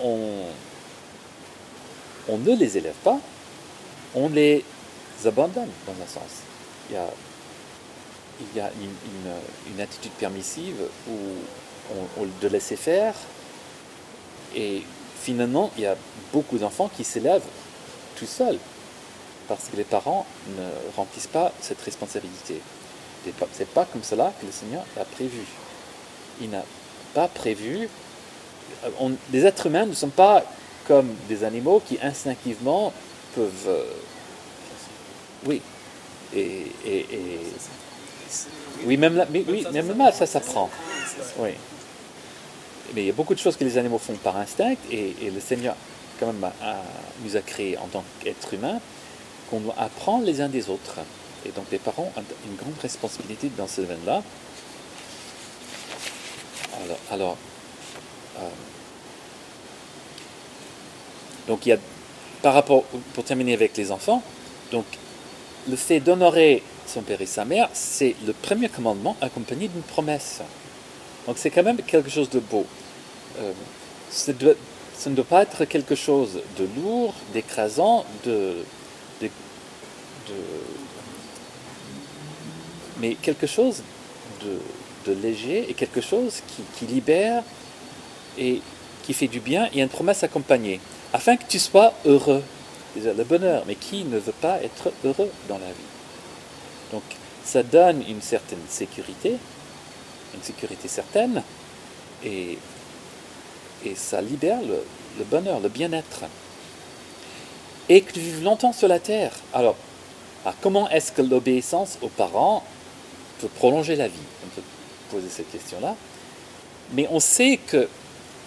on, 0.03 0.43
on 2.29 2.39
ne 2.39 2.57
les 2.57 2.77
élève 2.77 2.95
pas, 3.05 3.19
on 4.15 4.29
les 4.29 4.65
abandonne 5.25 5.71
dans 5.87 5.93
un 5.93 6.07
sens. 6.07 6.43
Il 8.41 8.57
y 8.57 8.61
a 8.61 8.71
une, 9.71 9.81
attitude 9.81 10.13
permissive 10.13 10.77
où 11.09 11.17
on, 12.19 12.27
de 12.41 12.49
laisser 12.49 12.77
faire 12.77 13.15
et 14.55 14.83
finalement 15.21 15.71
il 15.77 15.83
y 15.83 15.87
a 15.87 15.97
beaucoup 16.33 16.59
d'enfants 16.59 16.91
qui 16.95 17.05
s'élèvent 17.05 17.45
tout 18.17 18.27
seuls 18.27 18.59
parce 19.49 19.69
que 19.69 19.77
les 19.77 19.85
parents 19.85 20.27
ne 20.57 20.97
remplissent 20.97 21.27
pas 21.29 21.53
cette 21.61 21.81
responsabilité. 21.83 22.61
C'est 23.53 23.69
pas 23.69 23.85
comme 23.85 24.03
cela 24.03 24.33
que 24.41 24.47
le 24.47 24.53
Seigneur 24.53 24.85
a 25.01 25.05
prévu. 25.05 25.43
Il 26.41 26.51
n'a 26.51 26.65
pas 27.15 27.29
prévu. 27.29 27.89
Les 29.33 29.47
êtres 29.47 29.67
humains 29.67 29.87
ne 29.87 29.95
sont 29.95 30.09
pas 30.09 30.45
comme 30.87 31.09
des 31.29 31.45
animaux 31.45 31.83
qui 31.87 31.99
instinctivement 32.01 32.93
peuvent... 33.35 33.69
Euh, 33.69 33.85
oui. 35.47 35.61
Et, 36.35 36.67
oui, 38.85 38.97
même 38.97 39.17
là, 39.17 39.27
oui, 39.31 39.67
même 39.73 39.97
là, 39.97 40.13
ça 40.13 40.27
s'apprend. 40.27 40.71
Oui. 41.39 41.51
Mais 42.95 43.03
il 43.03 43.07
y 43.07 43.11
a 43.11 43.13
beaucoup 43.13 43.35
de 43.35 43.39
choses 43.39 43.57
que 43.57 43.65
les 43.65 43.79
animaux 43.79 43.99
font 43.99 44.15
par 44.15 44.37
instinct 44.37 44.75
et, 44.91 45.15
le 45.23 45.41
Seigneur, 45.41 45.75
quand 46.21 46.27
même, 46.27 46.51
nous 47.25 47.37
a 47.37 47.41
créés 47.41 47.77
en 47.79 47.87
tant 47.87 48.05
qu'êtres 48.21 48.55
humains 48.55 48.81
qu'on 49.51 49.61
doit 49.61 49.75
apprendre 49.79 50.25
les 50.25 50.41
uns 50.41 50.49
des 50.49 50.71
autres. 50.71 50.99
Et 51.45 51.51
donc 51.51 51.67
les 51.71 51.79
parents 51.79 52.13
ont 52.17 52.23
une 52.49 52.57
grande 52.57 52.79
responsabilité 52.81 53.51
dans 53.57 53.69
ce 53.69 53.83
domaine-là. 53.83 54.23
Alors, 56.83 56.99
alors 57.11 57.37
euh, 58.39 58.49
donc 61.47 61.67
il 61.67 61.71
y 61.71 61.73
a, 61.73 61.79
par 62.43 62.55
rapport, 62.55 62.85
pour 63.15 63.25
terminer 63.25 63.55
avec 63.55 63.77
les 63.77 63.93
enfants, 63.93 64.23
donc 64.73 64.85
le 65.69 65.77
fait 65.77 66.01
d'honorer 66.01 66.63
son 66.89 67.03
père 67.03 67.21
et 67.21 67.27
sa 67.27 67.45
mère, 67.45 67.69
c'est 67.73 68.15
le 68.27 68.33
premier 68.33 68.69
commandement 68.69 69.17
accompagné 69.21 69.69
d'une 69.69 69.83
promesse. 69.83 70.41
Donc 71.27 71.39
c'est 71.39 71.51
quand 71.51 71.63
même 71.63 71.79
quelque 71.79 72.11
chose 72.11 72.31
de 72.31 72.41
beau. 72.41 72.67
Euh, 73.39 73.53
ça, 74.11 74.33
ne 74.33 75.15
doit 75.15 75.25
pas 75.25 75.43
être 75.43 75.65
quelque 75.65 75.95
chose 75.95 76.41
de 76.59 76.69
lourd, 76.81 77.15
d'écrasant, 77.33 78.05
de, 78.25 78.55
mais 82.99 83.15
quelque 83.15 83.47
chose 83.47 83.83
de, 84.43 85.13
léger 85.23 85.71
et 85.71 85.75
quelque 85.75 86.01
chose 86.01 86.43
qui, 86.49 86.63
qui 86.77 86.93
libère 86.93 87.45
et 88.37 88.61
qui 89.05 89.15
fait 89.15 89.29
du 89.29 89.39
bien 89.39 89.69
et 89.73 89.81
une 89.81 89.89
promesse 89.89 90.25
accompagnée 90.25 90.81
afin 91.13 91.37
que 91.37 91.45
tu 91.49 91.61
sois 91.61 91.93
heureux. 92.05 92.43
Le 92.97 93.25
bonheur, 93.25 93.63
mais 93.67 93.77
qui 93.77 94.05
ne 94.05 94.19
veut 94.19 94.33
pas 94.33 94.61
être 94.63 94.91
heureux 95.05 95.31
dans 95.49 95.59
la 95.59 95.67
vie? 95.67 95.96
Donc 96.93 97.03
ça 97.45 97.63
donne 97.63 98.03
une 98.09 98.21
certaine 98.21 98.61
sécurité, 98.69 99.37
une 100.35 100.43
sécurité 100.43 100.89
certaine, 100.89 101.43
et, 102.25 102.59
ça 103.95 104.21
libère 104.21 104.59
le, 104.63 105.25
bonheur, 105.25 105.61
le 105.61 105.69
bien-être. 105.69 106.25
Et 107.89 108.01
que 108.01 108.13
tu 108.13 108.19
vives 108.19 108.43
longtemps 108.43 108.73
sur 108.73 108.89
la 108.89 108.99
terre. 108.99 109.31
Alors, 109.55 109.77
ah, 110.45 110.53
comment 110.61 110.91
est-ce 110.91 111.13
que 111.13 111.23
l'obéissance 111.23 111.99
aux 112.03 112.09
parents 112.09 112.65
peut 113.41 113.47
prolonger 113.47 113.95
la 113.95 114.09
vie? 114.09 114.15
On 114.45 114.49
peut 114.49 114.63
poser 115.13 115.29
cette 115.29 115.53
question-là. 115.53 115.95
Mais 116.95 117.07
on 117.13 117.21
sait 117.21 117.61
que 117.65 117.89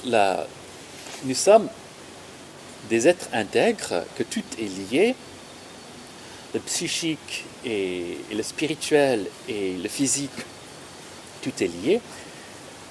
nous 0.04 1.36
sommes 1.36 1.70
des 2.90 3.08
êtres 3.08 3.30
intègres, 3.32 4.04
que 4.18 4.24
tout 4.24 4.44
est 4.60 4.92
lié, 4.92 5.16
le 6.54 6.60
psychique 6.60 7.46
et, 7.66 8.18
le 8.34 8.44
spirituel 8.44 9.26
et 9.48 9.74
le 9.74 9.90
physique, 9.90 10.32
tout 11.42 11.52
est 11.62 11.68
lié. 11.68 12.02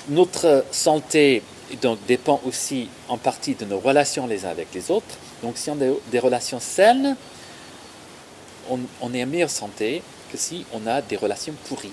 Notre 0.08 0.64
santé 0.70 1.42
donc, 1.82 1.98
dépend 2.06 2.40
aussi 2.46 2.88
en 3.08 3.18
partie 3.18 3.54
de 3.54 3.64
nos 3.64 3.78
relations 3.78 4.26
les 4.26 4.44
uns 4.44 4.50
avec 4.50 4.68
les 4.74 4.90
autres. 4.90 5.18
Donc 5.42 5.58
si 5.58 5.70
on 5.70 5.74
a 5.74 5.94
des 6.10 6.18
relations 6.18 6.60
saines, 6.60 7.16
on, 8.70 9.14
est 9.14 9.22
en 9.22 9.26
meilleure 9.26 9.50
santé 9.50 10.02
que 10.30 10.36
si 10.36 10.64
on 10.72 10.86
a 10.86 11.00
des 11.02 11.16
relations 11.16 11.54
pourries. 11.68 11.92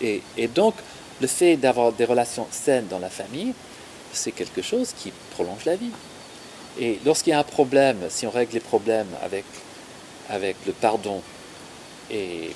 Et, 0.00 0.22
et 0.36 0.48
donc, 0.48 0.74
le 1.20 1.26
fait 1.26 1.56
d'avoir 1.56 1.92
des 1.92 2.04
relations 2.04 2.46
saines 2.50 2.86
dans 2.88 2.98
la 2.98 3.10
famille, 3.10 3.54
c'est 4.12 4.32
quelque 4.32 4.62
chose 4.62 4.92
qui 4.96 5.12
prolonge 5.32 5.64
la 5.64 5.76
vie. 5.76 5.90
Et 6.78 7.00
lorsqu'il 7.04 7.30
y 7.30 7.34
a 7.34 7.38
un 7.38 7.44
problème, 7.44 7.98
si 8.08 8.26
on 8.26 8.30
règle 8.30 8.54
les 8.54 8.60
problèmes 8.60 9.08
avec, 9.22 9.44
avec 10.28 10.56
le 10.66 10.72
pardon 10.72 11.22
et, 12.10 12.50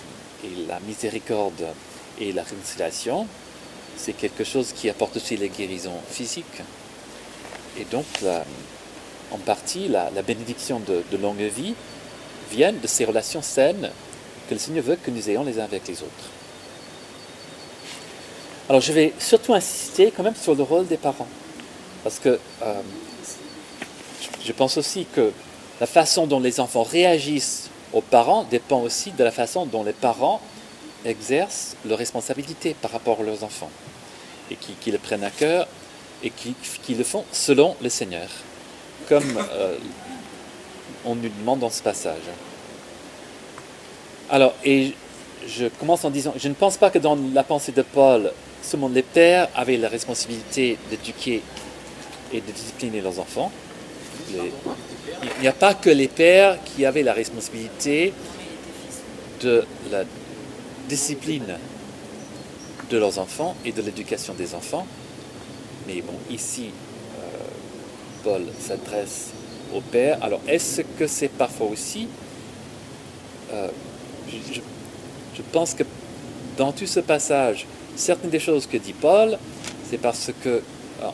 la 0.66 0.80
miséricorde 0.80 1.66
et 2.18 2.32
la 2.32 2.42
réconciliation, 2.42 3.26
c'est 3.96 4.14
quelque 4.14 4.44
chose 4.44 4.72
qui 4.72 4.88
apporte 4.88 5.16
aussi 5.16 5.36
les 5.36 5.50
guérisons 5.50 6.00
physiques. 6.10 6.62
Et 7.78 7.84
donc, 7.84 8.06
en 9.30 9.38
partie, 9.38 9.88
la, 9.88 10.10
bénédiction 10.22 10.80
de, 10.80 11.16
longue 11.18 11.42
vie 11.42 11.74
vient 12.50 12.72
de 12.72 12.86
ces 12.86 13.04
relations 13.04 13.42
saines 13.42 13.90
que 14.48 14.54
le 14.54 14.60
Seigneur 14.60 14.84
veut 14.84 14.96
que 14.96 15.10
nous 15.10 15.28
ayons 15.28 15.44
les 15.44 15.60
uns 15.60 15.64
avec 15.64 15.86
les 15.86 16.02
autres. 16.02 16.30
Alors 18.68 18.80
je 18.80 18.92
vais 18.92 19.12
surtout 19.18 19.52
insister 19.52 20.12
quand 20.16 20.22
même 20.22 20.36
sur 20.36 20.54
le 20.54 20.62
rôle 20.62 20.86
des 20.86 20.96
parents. 20.96 21.28
Parce 22.02 22.18
que 22.18 22.38
euh, 22.62 22.80
je 24.44 24.52
pense 24.52 24.76
aussi 24.76 25.06
que 25.12 25.32
la 25.80 25.86
façon 25.86 26.26
dont 26.26 26.40
les 26.40 26.60
enfants 26.60 26.82
réagissent 26.82 27.70
aux 27.92 28.02
parents 28.02 28.44
dépend 28.44 28.80
aussi 28.80 29.12
de 29.12 29.24
la 29.24 29.30
façon 29.30 29.66
dont 29.66 29.82
les 29.82 29.92
parents 29.92 30.40
exercent 31.04 31.76
leurs 31.86 31.98
responsabilités 31.98 32.74
par 32.74 32.90
rapport 32.90 33.20
à 33.20 33.22
leurs 33.22 33.42
enfants. 33.42 33.70
Et 34.50 34.56
qui, 34.56 34.90
le 34.90 34.98
prennent 34.98 35.24
à 35.24 35.30
cœur 35.30 35.66
et 36.22 36.30
qui, 36.30 36.94
le 36.94 37.04
font 37.04 37.24
selon 37.32 37.76
le 37.80 37.88
Seigneur. 37.88 38.28
Comme 39.08 39.38
euh, 39.52 39.76
on 41.04 41.14
nous 41.14 41.28
demande 41.28 41.60
dans 41.60 41.70
ce 41.70 41.82
passage. 41.82 42.22
Alors, 44.28 44.52
et 44.64 44.92
je 45.46 45.66
commence 45.66 46.04
en 46.04 46.10
disant, 46.10 46.34
je 46.36 46.48
ne 46.48 46.54
pense 46.54 46.76
pas 46.76 46.90
que 46.90 46.98
dans 46.98 47.16
la 47.32 47.42
pensée 47.42 47.72
de 47.72 47.82
Paul, 47.82 48.32
seulement 48.62 48.88
les 48.88 49.02
pères 49.02 49.48
avaient 49.54 49.76
la 49.76 49.88
responsabilité 49.88 50.78
d'éduquer 50.90 51.42
et 52.32 52.40
de 52.40 52.52
discipliner 52.52 53.00
leurs 53.00 53.18
enfants. 53.18 53.50
Il 54.28 55.40
n'y 55.40 55.48
a 55.48 55.52
pas 55.52 55.74
que 55.74 55.90
les 55.90 56.08
pères 56.08 56.58
qui 56.64 56.84
avaient 56.84 57.02
la 57.02 57.12
responsabilité 57.12 58.12
de 59.40 59.64
la 59.90 60.04
discipline 60.88 61.56
de 62.90 62.98
leurs 62.98 63.18
enfants 63.18 63.54
et 63.64 63.72
de 63.72 63.82
l'éducation 63.82 64.34
des 64.34 64.54
enfants. 64.54 64.86
Mais 65.86 66.02
bon, 66.02 66.14
ici, 66.30 66.70
euh, 67.18 67.22
Paul 68.24 68.42
s'adresse 68.58 69.30
au 69.74 69.80
père. 69.80 70.18
Alors, 70.22 70.40
est-ce 70.48 70.82
que 70.98 71.06
c'est 71.06 71.28
parfois 71.28 71.68
aussi... 71.68 72.08
Euh, 73.52 73.68
je 75.34 75.42
pense 75.52 75.74
que 75.74 75.84
dans 76.56 76.72
tout 76.72 76.86
ce 76.86 77.00
passage, 77.00 77.66
certaines 77.96 78.30
des 78.30 78.40
choses 78.40 78.66
que 78.66 78.76
dit 78.76 78.92
Paul, 78.92 79.38
c'est 79.88 79.98
parce 79.98 80.30
que 80.42 80.48
euh, 80.48 80.60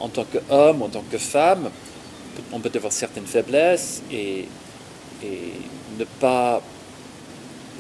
en 0.01 0.09
tant 0.09 0.25
qu'homme, 0.25 0.83
en 0.83 0.89
tant 0.89 1.05
que 1.11 1.19
femme, 1.19 1.71
on 2.53 2.61
peut 2.61 2.71
avoir 2.75 2.93
certaines 2.93 3.27
faiblesses 3.27 4.03
et, 4.11 4.47
ne 5.99 6.05
pas 6.05 6.61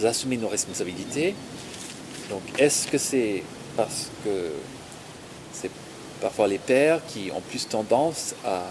assumer 0.03 0.39
nos 0.39 0.49
responsabilités. 0.49 1.35
Donc 2.31 2.41
est-ce 2.59 2.89
que 2.89 2.97
c'est 2.97 3.43
parce 3.77 4.09
que 4.25 4.53
c'est 5.53 5.71
parfois 6.21 6.49
les 6.49 6.59
pères 6.59 7.05
qui 7.07 7.31
ont 7.31 7.43
plus 7.43 7.69
tendance 7.69 8.35
à 8.45 8.63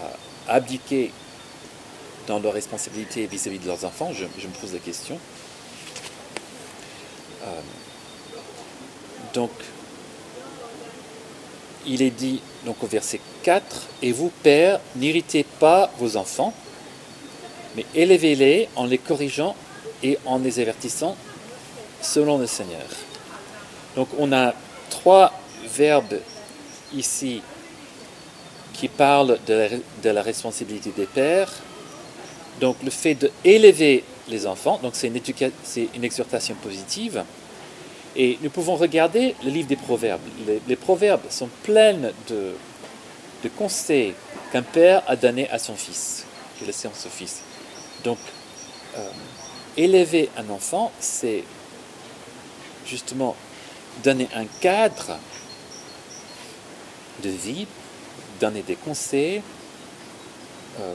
abdiquer 0.48 1.12
dans 2.26 2.40
leurs 2.40 2.54
responsabilités 2.54 3.26
vis-à-vis 3.26 3.60
de 3.60 3.66
leurs 3.66 3.84
enfants? 3.84 4.12
Je 4.12 4.24
me 4.24 4.52
pose 4.60 4.72
la 4.72 4.80
question. 4.80 5.18
Euh, 7.44 7.60
donc, 9.32 9.50
il 11.86 12.02
est 12.02 12.10
dit 12.10 12.42
donc 12.64 12.82
au 12.82 12.86
verset 12.86 13.20
4, 13.46 13.62
Et 14.02 14.10
vous, 14.10 14.32
pères, 14.42 14.80
n'irritez 14.96 15.44
pas 15.60 15.88
vos 16.00 16.16
enfants, 16.16 16.52
mais 17.76 17.86
élevez-les 17.94 18.68
en 18.74 18.86
les 18.86 18.98
corrigeant 18.98 19.54
et 20.02 20.18
en 20.26 20.40
les 20.40 20.58
avertissant 20.58 21.16
selon 22.02 22.38
le 22.38 22.48
Seigneur. 22.48 22.88
Donc 23.94 24.08
on 24.18 24.32
a 24.32 24.52
trois 24.90 25.32
verbes 25.64 26.18
ici 26.92 27.40
qui 28.72 28.88
parlent 28.88 29.38
de 29.46 30.10
la, 30.10 30.22
responsabilité 30.22 30.90
des 30.90 31.06
pères. 31.06 31.52
Donc 32.60 32.78
le 32.82 32.90
fait 32.90 33.14
d'élever 33.14 34.02
les 34.28 34.48
enfants. 34.48 34.80
Donc 34.82 34.96
c'est 34.96 35.06
une, 35.06 35.20
une, 35.94 36.04
exhortation 36.04 36.56
positive. 36.56 37.22
Et 38.16 38.38
nous 38.42 38.50
pouvons 38.50 38.74
regarder 38.74 39.36
le 39.44 39.50
livre 39.50 39.68
des 39.68 39.76
proverbes. 39.76 40.20
Les, 40.66 40.76
proverbes 40.76 41.30
sont 41.30 41.48
pleins 41.62 41.94
de, 42.28 42.54
de 43.46 43.50
conseils 43.56 44.14
qu'un 44.50 44.62
père 44.62 45.02
a 45.06 45.14
donné 45.14 45.48
à 45.50 45.58
son 45.58 45.76
fils, 45.76 46.24
qu'il 46.58 46.66
laissé 46.66 46.88
en 46.88 46.94
son 46.94 47.08
fils. 47.08 47.42
Donc, 48.02 48.18
euh, 48.96 49.08
élever 49.76 50.28
un 50.36 50.50
enfant, 50.50 50.90
c'est 50.98 51.44
justement 52.86 53.36
donner 54.02 54.28
un 54.34 54.46
cadre 54.60 55.18
de 57.22 57.30
vie, 57.30 57.66
donner 58.40 58.62
des 58.62 58.74
conseils, 58.74 59.42
euh, 60.80 60.94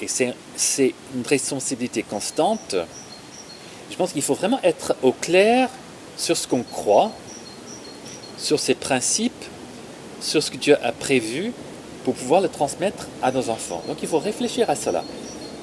et 0.00 0.08
c'est 0.08 0.94
une 1.14 1.26
responsabilité 1.26 2.02
constante. 2.02 2.74
Je 3.90 3.96
pense 3.96 4.12
qu'il 4.12 4.22
faut 4.22 4.34
vraiment 4.34 4.60
être 4.62 4.96
au 5.02 5.12
clair 5.12 5.68
sur 6.16 6.38
ce 6.38 6.48
qu'on 6.48 6.62
croit, 6.62 7.12
sur 8.38 8.58
ses 8.58 8.74
principes, 8.74 9.39
sur 10.20 10.42
ce 10.42 10.50
que 10.50 10.56
Dieu 10.56 10.76
a 10.82 10.92
prévu 10.92 11.52
pour 12.04 12.14
pouvoir 12.14 12.40
le 12.40 12.48
transmettre 12.48 13.08
à 13.22 13.32
nos 13.32 13.48
enfants. 13.50 13.82
Donc 13.88 13.98
il 14.02 14.08
faut 14.08 14.18
réfléchir 14.18 14.70
à 14.70 14.74
cela. 14.74 15.04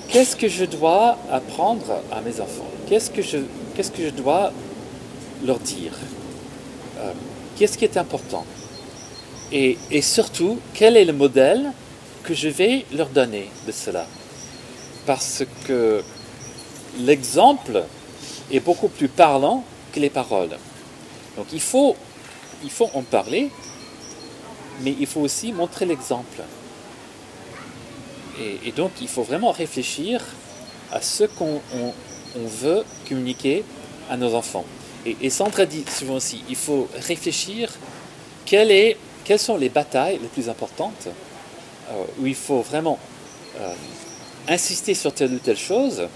Qu'est-ce 0.10 0.36
que 0.36 0.48
je 0.48 0.66
dois 0.66 1.18
apprendre 1.32 2.02
à 2.12 2.22
mes 2.22 2.40
enfants? 2.40 2.68
Qu'est-ce 2.88 3.10
que 3.10 3.22
je, 3.22 3.40
qu'est-ce 3.76 3.92
que 3.92 4.04
je 4.04 4.10
dois 4.10 4.52
leur 5.46 5.60
dire? 5.60 5.94
Euh, 7.00 7.12
Qu'est-ce 7.58 7.78
qui 7.78 7.86
est 7.86 7.98
important? 7.98 8.46
Et, 9.52 9.78
et 9.90 10.04
surtout, 10.04 10.60
quel 10.76 10.96
est 10.96 11.06
le 11.06 11.14
modèle 11.14 11.72
que 12.24 12.36
je 12.36 12.50
vais 12.50 12.86
leur 12.94 13.10
donner 13.10 13.50
de 13.66 13.72
cela? 13.72 14.06
Parce 15.08 15.44
que 15.66 16.04
l'exemple 17.00 17.84
est 18.52 18.60
beaucoup 18.60 18.90
plus 18.90 19.08
parlant 19.08 19.64
que 19.92 20.00
les 20.00 20.12
paroles. 20.12 20.56
Donc 21.36 21.48
il 21.52 21.60
faut, 21.60 21.96
il 22.64 22.70
faut 22.70 22.90
en 22.94 23.02
parler, 23.02 23.50
mais 24.82 24.96
il 25.00 25.08
faut 25.08 25.22
aussi 25.22 25.52
montrer 25.52 25.86
l'exemple. 25.86 26.42
Et, 28.40 28.72
donc 28.72 28.92
il 29.02 29.08
faut 29.08 29.24
vraiment 29.24 29.52
réfléchir 29.52 30.22
à 30.92 31.02
ce 31.02 31.24
qu'on 31.24 31.62
veut 32.36 32.84
communiquer 33.08 33.64
à 34.10 34.18
nos 34.18 34.36
enfants. 34.36 34.66
Et, 35.06 35.18
et, 35.22 35.30
Sandra 35.30 35.66
dit 35.66 35.84
souvent 35.90 36.16
aussi, 36.16 36.44
il 36.48 36.56
faut 36.56 36.88
réfléchir 37.08 37.72
quelles 38.46 39.40
sont 39.40 39.58
les 39.58 39.70
batailles 39.70 40.20
les 40.22 40.28
plus 40.28 40.50
importantes 40.50 41.08
euh, 41.90 42.04
où 42.20 42.26
il 42.26 42.36
faut 42.36 42.62
vraiment 42.62 43.00
euh, 43.60 43.74
insister 44.48 44.94
sur 44.94 45.14
telle 45.14 45.34
ou 45.34 45.40
telle 45.40 45.58
chose 45.58 46.08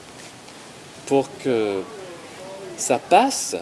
pour 1.07 1.27
que 1.43 1.81
ça 2.77 2.99
passe. 2.99 3.55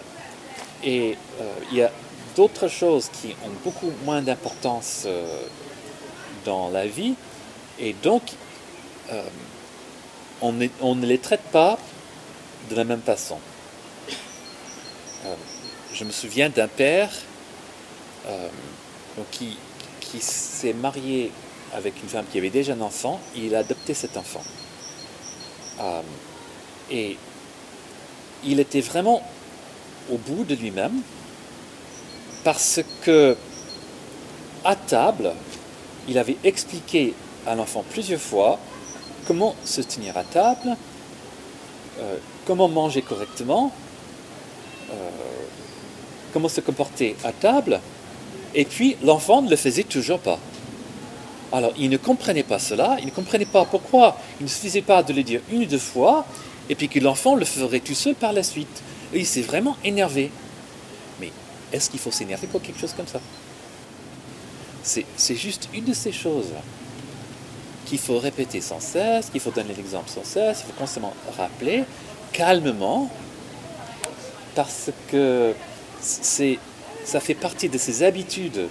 Et 0.84 1.18
euh, 1.42 1.54
il 1.72 1.78
y 1.78 1.82
a 1.82 1.92
d'autres 2.40 2.70
choses 2.70 3.10
qui 3.12 3.36
ont 3.44 3.52
beaucoup 3.66 3.92
moins 4.06 4.22
d'importance 4.22 5.04
euh, 5.06 5.46
dans 6.46 6.70
la 6.70 6.88
vie. 6.88 7.16
Et 7.78 7.92
donc, 7.92 8.22
euh, 9.12 9.22
on, 10.42 10.54
ne 10.54 11.06
les 11.06 11.18
traite 11.18 11.44
pas 11.52 11.78
de 12.70 12.76
la 12.76 12.86
même 12.86 13.02
façon. 13.02 13.38
je 15.94 16.06
me 16.06 16.12
souviens 16.12 16.50
d'un 16.50 16.70
père 16.70 17.12
qui, 19.32 19.58
s'est 20.22 20.74
marié 20.74 21.32
avec 21.74 22.02
une 22.02 22.08
femme 22.08 22.26
qui 22.32 22.38
avait 22.38 22.50
déjà 22.50 22.72
un 22.72 22.82
enfant, 22.82 23.20
il 23.36 23.54
a 23.54 23.60
adopté 23.60 23.94
cet 23.94 24.16
enfant. 24.16 24.44
Euh, 25.82 26.02
et 26.90 27.18
il 28.46 28.62
était 28.62 28.82
vraiment 28.82 29.22
au 30.10 30.18
bout 30.18 30.46
de 30.46 30.56
lui-même 30.56 31.02
parce 32.44 32.82
que 33.04 33.36
à 34.64 34.76
table, 34.76 35.34
il 36.08 36.18
avait 36.18 36.38
expliqué 36.44 37.14
à 37.48 37.56
l'enfant 37.56 37.84
plusieurs 37.90 38.20
fois 38.20 38.60
comment 39.28 39.56
se 39.64 39.82
tenir 39.82 40.18
à 40.18 40.24
table, 40.24 40.76
euh, 42.00 42.18
comment 42.46 42.68
manger 42.68 43.02
correctement, 43.02 43.72
euh, 44.92 45.10
comment 46.34 46.50
se 46.50 46.62
comporter 46.62 47.16
à 47.24 47.32
table, 47.32 47.80
et 48.56 48.66
puis 48.66 48.98
l'enfant 49.04 49.42
ne 49.42 49.50
le 49.50 49.56
faisait 49.56 49.84
toujours 49.84 50.20
pas. 50.20 50.40
Alors, 51.52 51.74
il 51.78 51.90
ne 51.90 51.98
comprenait 51.98 52.44
pas 52.44 52.60
cela, 52.60 52.98
il 53.00 53.08
ne 53.08 53.12
comprenait 53.12 53.46
pas 53.46 53.66
pourquoi 53.66 54.18
il 54.40 54.44
ne 54.44 54.50
suffisait 54.50 54.82
pas 54.82 55.02
de 55.02 55.14
le 55.14 55.24
dire 55.24 55.42
une 55.52 55.64
ou 55.64 55.66
deux 55.66 55.80
fois, 55.80 56.26
et 56.70 56.76
puis 56.76 56.90
que 56.90 57.00
l'enfant 57.00 57.36
le 57.36 57.46
ferait 57.46 57.80
tout 57.80 57.96
seul 57.96 58.16
par 58.16 58.34
la 58.34 58.44
suite. 58.44 58.84
Et 59.14 59.20
il 59.20 59.26
s'est 59.26 59.42
vraiment 59.42 59.76
énervé. 59.84 60.32
Est-ce 61.72 61.90
qu'il 61.90 62.00
faut 62.00 62.12
s'énerver 62.12 62.48
pour 62.48 62.62
quelque 62.62 62.80
chose 62.80 62.94
comme 62.94 63.08
ça? 63.08 63.20
C'est 64.84 65.36
juste 65.36 65.70
une 65.74 65.86
de 65.86 65.94
ces 65.94 66.12
choses 66.12 66.54
qu'il 67.86 68.00
faut 68.00 68.20
répéter 68.20 68.62
sans 68.62 68.80
cesse, 68.80 69.30
qu'il 69.30 69.42
faut 69.42 69.52
donner 69.52 69.74
l'exemple 69.76 70.10
sans 70.10 70.24
cesse, 70.24 70.64
il 70.64 70.72
faut 70.72 70.80
constamment 70.80 71.14
rappeler, 71.38 71.84
calmement, 72.32 73.10
parce 74.56 74.92
que 75.10 75.54
ça 76.02 77.20
fait 77.20 77.34
partie 77.34 77.70
de 77.70 77.78
ces 77.78 78.04
habitudes 78.04 78.68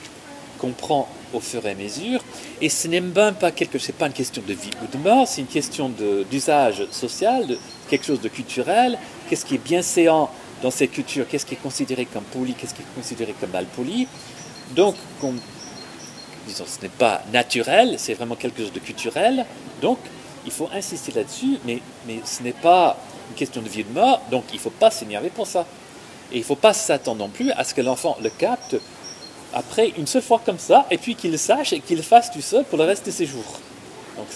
qu'on 0.58 0.70
prend 0.70 1.08
au 1.32 1.40
fur 1.40 1.66
et 1.66 1.70
à 1.70 1.74
mesure. 1.74 2.20
Et 2.60 2.68
ce 2.68 2.88
n'est 2.88 3.00
même 3.00 3.34
pas 3.34 3.50
quelque 3.50 3.78
pas 3.92 4.06
une 4.06 4.12
question 4.12 4.42
de 4.46 4.54
vie 4.54 4.70
ou 4.82 4.96
de 4.96 5.02
mort, 5.02 5.26
c'est 5.28 5.40
une 5.40 5.46
question 5.46 5.90
d'usage 6.30 6.86
social, 6.90 7.46
de 7.46 7.58
quelque 7.88 8.06
chose 8.06 8.20
de 8.20 8.28
culturel. 8.28 8.98
Qu'est-ce 9.28 9.44
qui 9.44 9.56
est 9.56 9.64
bien 9.64 9.82
séant 9.82 10.30
dans 10.62 10.70
ces 10.70 10.88
cultures, 10.88 11.26
qu'est-ce 11.28 11.46
qui 11.46 11.54
est 11.54 11.62
considéré 11.62 12.06
comme 12.06 12.24
poli, 12.24 12.54
qu'est-ce 12.54 12.74
qui 12.74 12.82
est 12.82 12.94
considéré 12.94 13.34
comme 13.40 13.50
mal 13.50 13.66
poli? 13.66 14.08
Donc, 14.74 14.96
disons, 16.46 16.64
ce 16.66 16.82
n'est 16.82 16.88
pas 16.88 17.22
naturel, 17.32 17.94
c'est 17.98 18.14
vraiment 18.14 18.34
quelque 18.34 18.62
chose 18.62 18.72
de 18.72 18.80
culturel. 18.80 19.46
Donc, 19.80 19.98
il 20.44 20.52
faut 20.52 20.68
insister 20.74 21.12
là-dessus, 21.12 21.58
mais, 21.64 21.80
mais 22.06 22.20
ce 22.24 22.42
n'est 22.42 22.52
pas 22.52 22.96
une 23.30 23.36
question 23.36 23.60
de 23.62 23.68
vie 23.68 23.82
ou 23.82 23.92
de 23.92 23.98
mort, 23.98 24.22
donc 24.30 24.44
il 24.52 24.56
ne 24.56 24.60
faut 24.60 24.70
pas 24.70 24.90
s'énerver 24.90 25.30
pour 25.30 25.46
ça. 25.46 25.66
Et 26.32 26.36
il 26.36 26.40
ne 26.40 26.44
faut 26.44 26.56
pas 26.56 26.74
s'attendre 26.74 27.18
non 27.18 27.28
plus 27.28 27.50
à 27.52 27.64
ce 27.64 27.74
que 27.74 27.80
l'enfant 27.80 28.16
le 28.22 28.30
capte 28.30 28.76
après 29.54 29.92
une 29.96 30.06
seule 30.06 30.22
fois 30.22 30.40
comme 30.44 30.58
ça, 30.58 30.86
et 30.90 30.98
puis 30.98 31.14
qu'il 31.14 31.30
le 31.30 31.38
sache 31.38 31.72
et 31.72 31.80
qu'il 31.80 32.02
fasse 32.02 32.30
tout 32.30 32.42
seul 32.42 32.64
pour 32.64 32.78
le 32.78 32.84
reste 32.84 33.06
de 33.06 33.10
ses 33.10 33.26
jours. 33.26 33.60
Donc, 34.16 34.26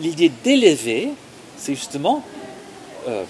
l'idée 0.00 0.30
d'élever, 0.44 1.10
c'est 1.56 1.74
justement 1.74 2.22
euh, 3.08 3.24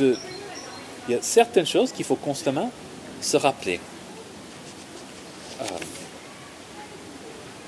Il 0.00 1.12
y 1.12 1.14
a 1.14 1.22
certaines 1.22 1.66
choses 1.66 1.92
qu'il 1.92 2.04
faut 2.04 2.16
constamment 2.16 2.70
se 3.20 3.36
rappeler. 3.36 3.80
Euh, 5.60 5.64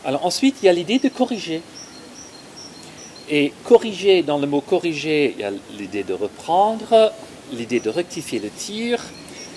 alors 0.04 0.24
ensuite, 0.24 0.56
il 0.62 0.66
y 0.66 0.68
a 0.68 0.72
l'idée 0.72 0.98
de 0.98 1.08
corriger. 1.08 1.62
Et 3.28 3.52
corriger, 3.64 4.22
dans 4.22 4.38
le 4.38 4.46
mot 4.46 4.60
corriger, 4.60 5.34
il 5.36 5.40
y 5.40 5.44
a 5.44 5.52
l'idée 5.78 6.02
de 6.02 6.14
reprendre, 6.14 7.12
l'idée 7.52 7.80
de 7.80 7.90
rectifier 7.90 8.40
le 8.40 8.50
tir, 8.50 9.00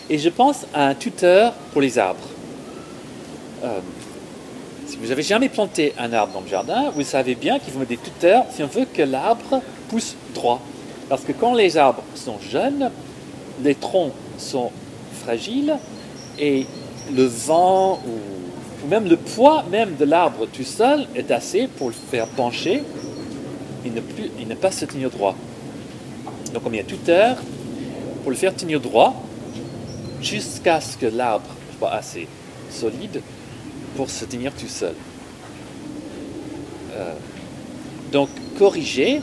et 0.10 0.18
je 0.18 0.30
pense 0.30 0.66
à 0.74 0.88
un 0.88 0.96
tuteur 0.96 1.54
pour 1.72 1.82
les 1.82 1.98
arbres. 1.98 2.28
Euh, 3.64 3.80
si 4.86 4.98
vous 4.98 5.08
n'avez 5.08 5.24
jamais 5.24 5.50
planté 5.50 5.94
un 5.98 6.14
arbre 6.14 6.34
dans 6.34 6.42
le 6.42 6.48
jardin, 6.48 6.92
vous 6.92 7.04
savez 7.04 7.36
bien 7.36 7.58
qu'il 7.58 7.74
faut 7.74 7.80
mettre 7.80 7.90
des 7.90 7.98
tuteurs 7.98 8.46
si 8.54 8.62
on 8.62 8.68
veut 8.68 8.86
que 8.86 9.02
l'arbre 9.02 9.62
pousse 9.90 10.16
droit. 10.34 10.62
Parce 11.14 11.26
que 11.26 11.32
quand 11.32 11.54
les 11.54 11.78
arbres 11.78 12.02
sont 12.16 12.40
jeunes, 12.40 12.90
les 13.62 13.76
troncs 13.76 14.14
sont 14.40 14.72
fragiles 15.22 15.78
et 16.40 16.66
le 17.16 17.26
vent 17.26 18.02
ou, 18.08 18.88
même 18.90 19.08
le 19.08 19.18
poids 19.18 19.64
même 19.70 19.96
de 19.96 20.06
l'arbre 20.06 20.48
tout 20.52 20.64
seul 20.64 21.06
est 21.14 21.30
assez 21.30 21.68
pour 21.68 21.90
le 21.90 21.94
faire 21.94 22.26
pencher 22.30 22.82
et 23.86 23.92
ne, 23.92 24.02
plus, 24.02 24.32
ne 24.44 24.56
pas 24.56 24.72
se 24.72 24.86
tenir 24.86 25.12
droit. 25.12 25.36
Donc 26.52 26.64
on 26.66 26.72
met 26.72 26.82
un 26.82 26.84
tuteur 26.84 27.38
pour 28.24 28.32
le 28.32 28.36
faire 28.36 28.56
tenir 28.56 28.82
droit 28.82 29.14
jusqu'à 30.20 30.82
ce 30.82 30.98
que 30.98 31.06
l'arbre 31.06 31.46
soit 31.78 31.92
assez 31.92 32.28
solide 32.72 33.22
pour 33.96 34.10
se 34.10 34.26
tenir 34.26 34.52
tout 34.52 34.68
seul. 34.68 34.96
Euh, 36.96 37.14
donc 38.12 38.30
corriger, 38.58 39.22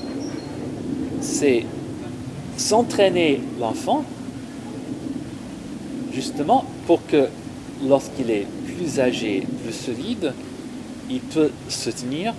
c'est 1.20 1.64
s'entraîner 2.60 3.40
l'enfant 3.58 4.04
justement 6.12 6.64
pour 6.86 7.04
que 7.06 7.28
lorsqu'il 7.82 8.30
est 8.30 8.46
plus 8.66 9.00
âgé, 9.00 9.46
plus 9.64 9.72
solide, 9.72 10.34
il 11.08 11.20
peut 11.20 11.50
se 11.68 11.90
tenir 11.90 12.34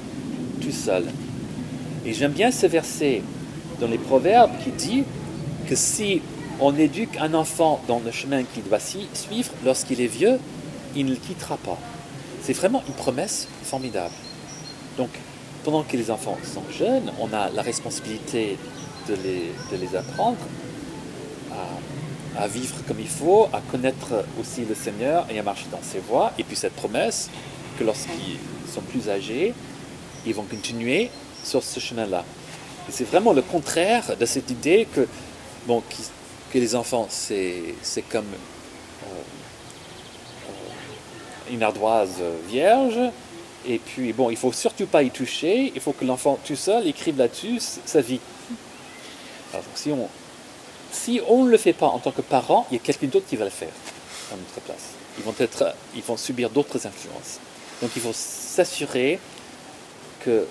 tout 0.62 0.71
seul. 0.71 1.05
Et 2.05 2.13
j'aime 2.13 2.34
bien 2.34 2.51
ce 2.51 2.67
verset 2.67 3.23
dans 3.79 3.88
les 3.88 3.97
Proverbes 3.97 4.51
qui 4.63 4.71
dit 4.71 5.03
que 5.67 5.75
si 5.75 6.21
on 6.60 6.75
éduque 6.75 7.17
un 7.19 7.34
enfant 7.34 7.81
dans 7.88 7.99
le 8.05 8.12
chemin 8.12 8.43
qu'il 8.43 8.63
doit 8.63 8.79
suivre, 8.79 9.51
lorsqu'il 9.65 10.01
est 10.01 10.07
vieux, 10.07 10.38
il 10.95 11.05
ne 11.05 11.12
le 11.12 11.17
quittera 11.17 11.57
pas. 11.57 11.79
C'est 12.43 12.53
vraiment 12.53 12.84
une 12.88 12.93
promesse 12.93 13.47
formidable. 13.63 14.13
Donc, 14.97 15.10
pendant 15.63 15.84
que 15.84 15.97
les 15.97 16.12
enfants 16.12 16.38
sont 16.43 16.63
jeunes, 16.71 17.12
on 17.19 17.34
a 17.34 17.49
la 17.49 17.62
responsabilité 17.63 18.57
de 19.08 19.78
les, 19.78 19.96
apprendre 19.96 20.38
à, 22.38 22.48
vivre 22.48 22.76
comme 22.88 23.00
il 23.00 23.08
faut, 23.08 23.48
à 23.54 23.62
connaître 23.72 24.26
aussi 24.40 24.66
le 24.66 24.76
Seigneur 24.76 25.26
et 25.30 25.38
à 25.40 25.44
marcher 25.44 25.66
dans 25.72 25.82
ses 25.82 26.00
voies. 26.00 26.32
Et 26.38 26.44
puis 26.44 26.56
cette 26.56 26.76
promesse 26.76 27.30
que 27.78 27.84
lorsqu'ils 27.84 28.38
sont 28.72 28.82
plus 28.82 29.10
âgés, 29.10 29.54
ils 30.26 30.34
vont 30.34 30.44
continuer 30.44 31.10
sur 31.44 31.64
ce 31.64 31.80
chemin-là. 31.80 32.24
C'est 32.90 33.08
vraiment 33.08 33.34
le 33.34 33.42
contraire 33.42 34.16
de 34.18 34.26
cette 34.26 34.50
idée 34.50 34.88
que, 34.94 35.08
bon, 35.68 35.84
que 36.52 36.58
les 36.58 36.76
enfants, 36.76 37.08
c'est 37.10 37.76
comme 38.10 38.26
euh, 38.26 39.08
euh, 40.50 41.54
une 41.54 41.64
ardoise 41.64 42.22
vierge. 42.50 43.00
Et 43.68 43.78
puis, 43.78 44.12
bon, 44.14 44.30
il 44.30 44.38
faut 44.38 44.52
surtout 44.52 44.88
pas 44.88 45.04
y 45.04 45.12
toucher. 45.12 45.72
Il 45.76 45.82
faut 45.82 45.94
que 45.94 46.06
l'enfant 46.06 46.40
tout 46.46 46.56
seul 46.56 46.88
écrive 46.88 47.18
là-dessus 47.18 47.60
sa 47.86 48.02
vie. 48.02 48.20
Alors, 49.54 49.66
si 49.76 49.92
on 49.92 50.10
si 50.92 51.22
on 51.28 51.46
ne 51.46 51.50
le 51.50 51.58
fait 51.58 51.74
pas 51.74 51.88
en 51.88 52.00
tant 52.00 52.12
que 52.12 52.22
parent, 52.22 52.68
il 52.70 52.74
y 52.76 52.78
a 52.78 52.84
quelqu'un 52.84 53.08
d'autre 53.08 53.26
qui 53.28 53.38
va 53.38 53.46
le 53.46 53.52
faire 53.52 53.72
à 54.32 54.36
notre 54.36 54.60
place. 54.66 54.92
Ils 55.18 55.24
vont, 55.24 55.34
être, 55.40 55.74
ils 55.96 56.04
vont 56.04 56.18
subir 56.18 56.50
d'autres 56.50 56.86
influences. 56.86 57.40
Donc 57.82 57.92
il 57.96 58.02
faut 58.02 58.14
s'assurer 58.14 59.20
que 60.20 60.46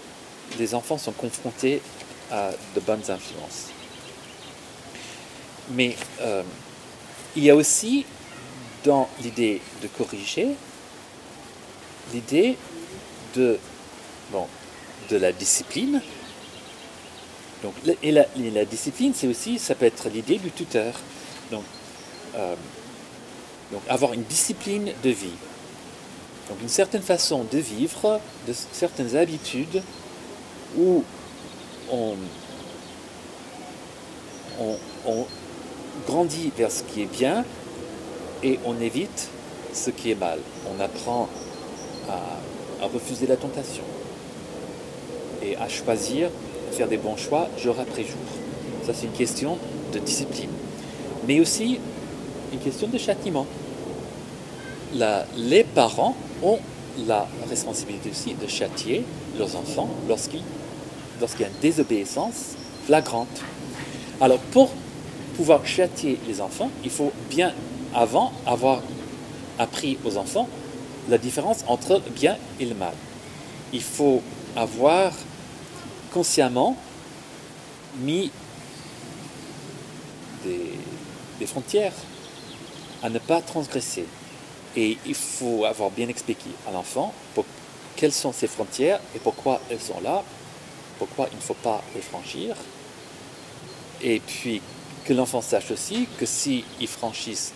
les 0.59 0.75
enfants 0.75 0.99
sont 0.99 1.13
confrontés 1.13 1.83
à 2.31 2.51
de 2.75 2.81
bonnes 2.81 3.11
influences. 3.11 3.69
Mais 5.71 5.97
euh, 6.23 6.43
il 7.37 7.45
y 7.45 7.51
a 7.51 7.55
aussi 7.55 8.07
dans 8.85 9.09
l'idée 9.23 9.61
de 9.83 9.89
corriger 9.89 10.49
l'idée 12.13 12.57
de, 13.37 13.59
bon, 14.33 14.47
de 15.11 15.17
la 15.17 15.33
discipline. 15.33 16.01
Donc, 17.63 17.75
et, 18.03 18.13
la, 18.13 18.65
discipline, 18.65 19.13
c'est 19.15 19.27
aussi, 19.27 19.59
ça 19.59 19.75
peut 19.75 19.87
être 19.87 20.09
l'idée 20.09 20.39
du 20.39 20.51
tuteur. 20.51 20.95
Donc, 21.51 21.65
euh, 22.37 22.55
donc, 23.71 23.83
avoir 23.89 24.13
une 24.13 24.23
discipline 24.23 24.93
de 25.03 25.11
vie. 25.11 25.37
Donc, 26.49 26.59
une 26.63 26.69
certaine 26.69 27.03
façon 27.03 27.45
de 27.51 27.59
vivre, 27.59 28.21
de 28.49 28.53
certaines 28.73 29.17
habitudes 29.17 29.83
où 30.77 31.05
on, 31.93 32.15
grandit 36.07 36.53
vers 36.57 36.71
ce 36.71 36.83
qui 36.83 37.03
est 37.03 37.07
bien 37.07 37.45
et 38.43 38.59
on 38.65 38.81
évite 38.81 39.29
ce 39.73 39.91
qui 39.91 40.11
est 40.11 40.15
mal. 40.15 40.39
On 40.75 40.81
apprend 40.81 41.29
à, 42.09 42.87
refuser 42.87 43.27
la 43.27 43.37
tentation 43.37 43.85
et 45.43 45.57
à 45.57 45.69
choisir, 45.69 46.31
faire 46.73 46.89
des 46.89 46.97
bons 46.97 47.17
choix 47.17 47.49
jour 47.59 47.77
après 47.81 48.03
jour. 48.03 48.21
Ça, 48.87 48.93
c'est 48.95 49.07
une 49.07 49.13
question 49.13 49.59
de 49.93 49.99
discipline. 49.99 50.51
Mais 51.27 51.41
aussi 51.41 51.79
une 52.53 52.59
question 52.59 52.89
de 52.89 52.99
châtiment. 52.99 53.47
les 55.37 55.65
parents 55.65 56.17
ont 56.43 56.59
la 57.07 57.29
responsabilité 57.49 58.11
aussi 58.11 58.35
de 58.35 58.47
châtier 58.49 59.05
leurs 59.39 59.55
enfants 59.57 59.89
lorsqu'il 60.09 60.41
y 61.41 61.45
a 61.45 61.49
une 61.49 61.61
désobéissance 61.61 62.57
flagrante. 62.87 63.43
Alors, 64.21 64.39
pour 64.51 64.71
pouvoir 65.37 65.65
châtier 65.67 66.19
les 66.27 66.41
enfants, 66.41 66.71
il 66.85 66.91
faut 66.91 67.13
bien 67.31 67.53
avant 67.95 68.33
avoir 68.47 68.83
appris 69.59 69.99
aux 70.05 70.17
enfants 70.17 70.49
la 71.09 71.19
différence 71.19 71.65
entre 71.69 71.95
le 71.95 72.11
bien 72.11 72.37
et 72.59 72.67
le 72.67 72.75
mal. 72.75 72.93
Il 73.73 73.83
faut 73.83 74.23
avoir 74.57 75.13
consciemment 76.13 76.77
mis 77.99 78.31
des, 80.45 81.47
frontières 81.47 81.93
à 83.03 83.09
ne 83.09 83.19
pas 83.19 83.41
transgresser. 83.41 84.05
Et 84.77 84.99
il 85.07 85.15
faut 85.15 85.65
avoir 85.65 85.91
bien 85.91 86.09
expliqué 86.09 86.51
à 86.69 86.71
l'enfant 86.71 87.15
quelles 87.97 88.13
sont 88.13 88.33
ces 88.33 88.47
frontières 88.47 89.01
et 89.15 89.19
pourquoi 89.19 89.61
elles 89.71 89.81
sont 89.81 90.01
là, 90.01 90.23
pourquoi 90.99 91.29
il 91.33 91.37
ne 91.37 91.43
faut 91.43 91.55
pas 91.55 91.83
les 91.95 92.01
franchir. 92.01 92.57
Et 94.01 94.21
puis 94.21 94.63
que 95.05 95.13
l'enfant 95.13 95.43
sache 95.43 95.71
aussi 95.71 96.07
que 96.19 96.25
s'il 96.27 96.65
franchisse 96.87 97.53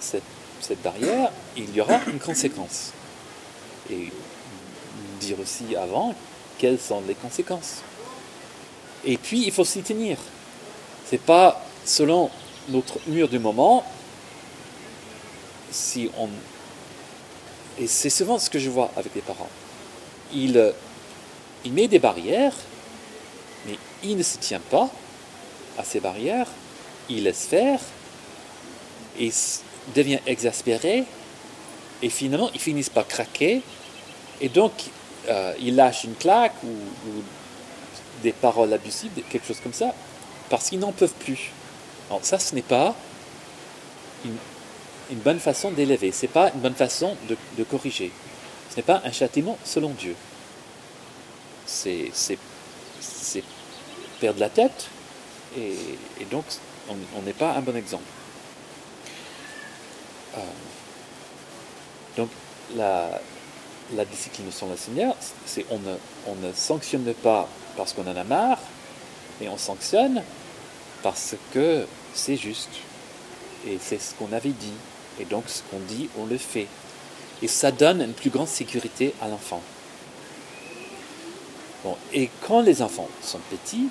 cette, 0.00 0.22
cette, 0.60 0.82
barrière, 0.82 1.30
il 1.56 1.74
y 1.74 1.80
aura 1.80 2.00
une 2.06 2.18
conséquence. 2.18 2.92
Et 3.90 4.10
dire 5.20 5.38
aussi 5.40 5.76
avant 5.76 6.14
quelles 6.58 6.80
sont 6.80 7.02
les 7.06 7.14
conséquences. 7.14 7.82
Et 9.04 9.16
puis, 9.16 9.44
il 9.44 9.52
faut 9.52 9.64
s'y 9.64 9.82
tenir. 9.82 10.18
C'est 11.06 11.20
pas 11.20 11.62
selon 11.84 12.30
notre 12.68 12.98
mur 13.06 13.28
du 13.28 13.38
moment, 13.38 13.84
si 15.70 16.10
on. 16.18 16.28
Et 17.78 17.86
c'est 17.86 18.10
souvent 18.10 18.38
ce 18.38 18.48
que 18.48 18.58
je 18.58 18.70
vois 18.70 18.90
avec 18.96 19.14
les 19.14 19.20
parents. 19.20 19.50
Il, 20.32 20.72
il 21.64 21.72
met 21.72 21.88
des 21.88 21.98
barrières, 21.98 22.54
mais 23.66 23.78
il 24.02 24.16
ne 24.16 24.22
se 24.22 24.38
tient 24.38 24.60
pas 24.60 24.90
à 25.76 25.84
ces 25.84 26.00
barrières, 26.00 26.46
il 27.08 27.24
laisse 27.24 27.46
faire, 27.46 27.80
et 29.18 29.30
devient 29.94 30.20
exaspéré, 30.26 31.04
et 32.02 32.08
finalement, 32.08 32.50
ils 32.54 32.60
finissent 32.60 32.90
par 32.90 33.06
craquer, 33.06 33.62
et 34.40 34.48
donc, 34.48 34.72
euh, 35.28 35.54
il 35.60 35.76
lâche 35.76 36.04
une 36.04 36.14
claque 36.14 36.54
ou, 36.64 36.68
des 38.22 38.32
paroles 38.32 38.72
abusives, 38.72 39.10
quelque 39.28 39.46
chose 39.46 39.60
comme 39.62 39.72
ça, 39.74 39.94
parce 40.48 40.70
qu'ils 40.70 40.78
n'en 40.78 40.92
peuvent 40.92 41.12
plus. 41.12 41.50
Alors 42.08 42.24
ça, 42.24 42.38
ce 42.38 42.54
n'est 42.54 42.62
pas 42.62 42.94
une, 44.24 45.18
bonne 45.18 45.40
façon 45.40 45.70
d'élever, 45.70 46.10
ce 46.10 46.22
n'est 46.22 46.32
pas 46.32 46.50
une 46.54 46.60
bonne 46.60 46.74
façon 46.74 47.16
de, 47.28 47.64
corriger. 47.64 48.10
Ce 48.70 48.76
n'est 48.76 48.82
pas 48.82 49.02
un 49.04 49.12
châtiment 49.12 49.58
selon 49.64 49.90
Dieu. 49.90 50.16
C'est 51.66 52.10
perdre 54.20 54.40
la 54.40 54.48
tête 54.48 54.88
et, 55.58 55.76
donc 56.30 56.44
on 56.88 56.96
on 57.18 57.22
n'est 57.22 57.32
pas 57.32 57.52
un 57.52 57.60
bon 57.60 57.76
exemple. 57.76 58.04
Euh, 60.36 60.40
donc 62.16 62.30
la, 62.74 63.20
la 63.92 64.04
discipline 64.04 64.50
selon 64.50 64.72
le 64.72 64.76
Seigneur, 64.76 65.14
c'est 65.46 65.66
on 65.70 65.78
ne, 65.78 65.94
on 66.26 66.34
ne 66.36 66.52
sanctionne 66.52 67.12
pas 67.14 67.48
parce 67.76 67.92
qu'on 67.92 68.06
en 68.06 68.16
a 68.16 68.24
marre, 68.24 68.58
mais 69.40 69.48
on 69.48 69.58
sanctionne 69.58 70.22
parce 71.02 71.36
que 71.52 71.86
c'est 72.14 72.36
juste. 72.36 72.70
Et 73.66 73.78
c'est 73.80 74.00
ce 74.00 74.14
qu'on 74.14 74.32
avait 74.32 74.50
dit. 74.50 74.72
Et 75.20 75.24
donc 75.24 75.44
ce 75.48 75.62
qu'on 75.70 75.78
dit, 75.80 76.08
on 76.18 76.26
le 76.26 76.38
fait. 76.38 76.66
Et 77.42 77.48
ça 77.48 77.70
donne 77.70 78.00
une 78.00 78.12
plus 78.12 78.30
grande 78.30 78.48
sécurité 78.48 79.14
à 79.20 79.28
l'enfant. 79.28 79.62
Et 82.12 82.30
quand 82.46 82.62
les 82.62 82.80
enfants 82.80 83.08
sont 83.22 83.40
petits, 83.50 83.88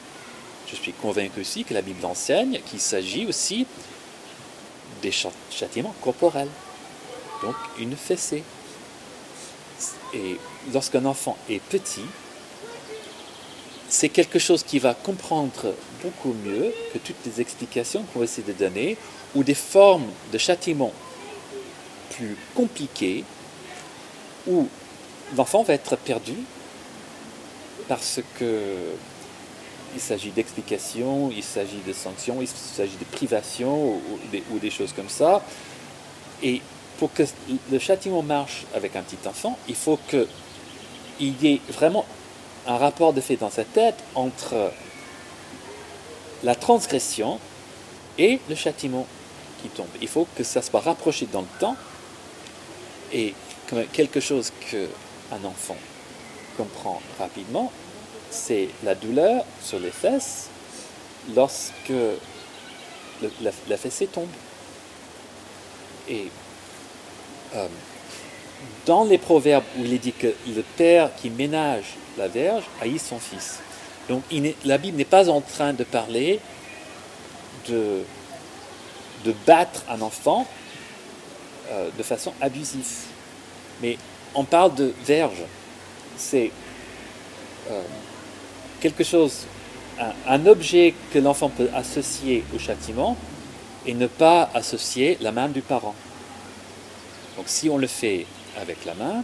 je 0.67 0.75
suis 0.75 0.93
convaincu 0.93 1.41
aussi 1.41 1.63
que 1.63 1.73
la 1.73 1.81
Bible 1.81 2.03
enseigne 2.05 2.59
qu'il 2.65 2.79
s'agit 2.79 3.27
aussi 3.27 3.67
des 5.01 5.11
châtiments 5.11 5.93
corporels. 6.01 6.49
Donc 7.43 7.55
une 7.77 7.95
fessée. 7.95 8.43
Et 10.13 10.37
lorsqu'un 10.73 11.05
enfant 11.05 11.37
est 11.49 11.61
petit, 11.61 12.05
c'est 13.89 14.09
quelque 14.09 14.39
chose 14.39 14.63
qui 14.63 14.79
va 14.79 14.93
comprendre 14.93 15.73
beaucoup 16.01 16.33
mieux 16.45 16.73
que 16.93 16.97
toutes 16.97 17.23
les 17.25 17.41
explications 17.41 18.03
qu'on 18.11 18.19
va 18.19 18.25
essayer 18.25 18.51
de 18.51 18.57
donner 18.57 18.97
ou 19.35 19.43
des 19.43 19.53
formes 19.53 20.07
de 20.31 20.37
châtiment 20.37 20.91
plus 22.11 22.35
compliquées 22.55 23.23
où 24.47 24.67
l'enfant 25.37 25.63
va 25.63 25.73
être 25.73 25.95
perdu 25.95 26.35
parce 27.87 28.19
que 28.39 28.95
il 29.95 30.01
s'agit 30.01 30.31
d'explications, 30.31 31.29
il 31.29 31.43
s'agit 31.43 31.81
de 31.85 31.93
sanctions, 31.93 32.41
il 32.41 32.47
s'agit 32.47 32.97
de 32.97 33.05
privations 33.05 33.93
ou, 33.93 34.01
des, 34.31 34.43
ou 34.51 34.57
des 34.57 34.71
choses 34.71 34.91
comme 34.91 35.09
ça. 35.09 35.43
Et 36.41 36.61
pour 36.97 37.13
que 37.13 37.23
le 37.71 37.79
châtiment 37.79 38.21
marche 38.21 38.65
avec 38.75 38.95
un 38.95 39.01
petit 39.01 39.27
enfant, 39.27 39.57
il 39.67 39.75
faut 39.75 39.99
qu'il 40.09 40.27
y 41.19 41.47
ait 41.47 41.61
vraiment 41.69 42.05
un 42.67 42.77
rapport 42.77 43.13
de 43.13 43.21
fait 43.21 43.35
dans 43.35 43.49
sa 43.49 43.63
tête 43.63 43.97
entre 44.15 44.71
la 46.43 46.55
transgression 46.55 47.39
et 48.17 48.39
le 48.49 48.55
châtiment 48.55 49.05
qui 49.61 49.69
tombe. 49.69 49.87
Il 50.01 50.07
faut 50.07 50.27
que 50.35 50.43
ça 50.43 50.61
soit 50.61 50.81
rapproché 50.81 51.27
dans 51.31 51.41
le 51.41 51.59
temps 51.59 51.75
et 53.11 53.33
quelque 53.91 54.19
chose 54.19 54.51
qu'un 54.69 55.43
enfant 55.45 55.77
comprend 56.57 57.01
rapidement, 57.17 57.71
c'est 58.29 58.69
la 58.83 58.95
douleur 58.95 59.45
sur 59.61 59.79
les 59.79 59.91
fesses 59.91 60.49
lorsque 61.35 61.93
la 63.67 63.77
fessée 63.77 64.07
tombe. 64.07 64.27
Et 66.09 66.27
euh, 67.55 67.67
dans 68.85 69.03
les 69.03 69.17
proverbes 69.17 69.63
où 69.77 69.83
il 69.83 69.93
est 69.93 69.99
dit 69.99 70.11
que 70.11 70.27
le 70.47 70.63
père 70.75 71.09
qui 71.15 71.29
ménage 71.29 71.95
la 72.17 72.27
verge 72.27 72.63
haït 72.81 72.99
son 72.99 73.19
fils. 73.19 73.59
Donc 74.09 74.23
la 74.65 74.77
Bible 74.77 74.97
n'est 74.97 75.05
pas 75.05 75.29
en 75.29 75.39
train 75.39 75.73
de 75.73 75.83
parler 75.83 76.39
de, 77.69 78.03
battre 79.47 79.83
un 79.89 80.01
enfant 80.01 80.45
euh, 81.71 81.89
de 81.97 82.03
façon 82.03 82.33
abusive. 82.41 83.05
Mais 83.81 83.97
on 84.35 84.43
parle 84.43 84.75
de 84.75 84.93
verge. 85.05 85.43
C'est 86.17 86.51
euh, 87.71 87.81
quelque 88.81 89.05
chose, 89.05 89.45
un 90.27 90.45
objet 90.45 90.93
que 91.13 91.19
l'enfant 91.19 91.49
peut 91.49 91.69
associer 91.73 92.43
au 92.53 92.59
châtiment 92.59 93.15
et 93.85 93.93
ne 93.93 94.07
pas 94.07 94.49
associer 94.53 95.17
la 95.21 95.31
main 95.31 95.47
du 95.47 95.61
parent. 95.61 95.95
Donc 97.37 97.45
si 97.47 97.69
on 97.69 97.77
le 97.77 97.87
fait 97.87 98.25
avec 98.57 98.85
la 98.85 98.93
main, 98.93 99.23